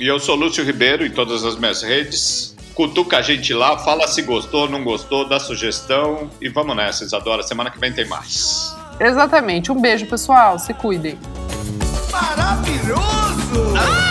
E 0.00 0.08
eu 0.08 0.18
sou 0.18 0.34
Lúcio 0.34 0.64
Ribeiro 0.64 1.06
em 1.06 1.10
todas 1.12 1.44
as 1.44 1.56
minhas 1.56 1.82
redes. 1.82 2.55
Cutuca 2.76 3.16
a 3.16 3.22
gente 3.22 3.54
lá, 3.54 3.78
fala 3.78 4.06
se 4.06 4.20
gostou, 4.20 4.68
não 4.68 4.84
gostou, 4.84 5.26
dá 5.26 5.40
sugestão 5.40 6.30
e 6.42 6.48
vamos 6.50 6.76
nessa, 6.76 7.04
Isadora. 7.04 7.42
Semana 7.42 7.70
que 7.70 7.78
vem 7.80 7.90
tem 7.90 8.06
mais. 8.06 8.76
Exatamente. 9.00 9.72
Um 9.72 9.80
beijo, 9.80 10.04
pessoal. 10.06 10.58
Se 10.58 10.74
cuidem. 10.74 11.18
Maravilhoso! 12.12 13.74
Ah! 13.76 14.06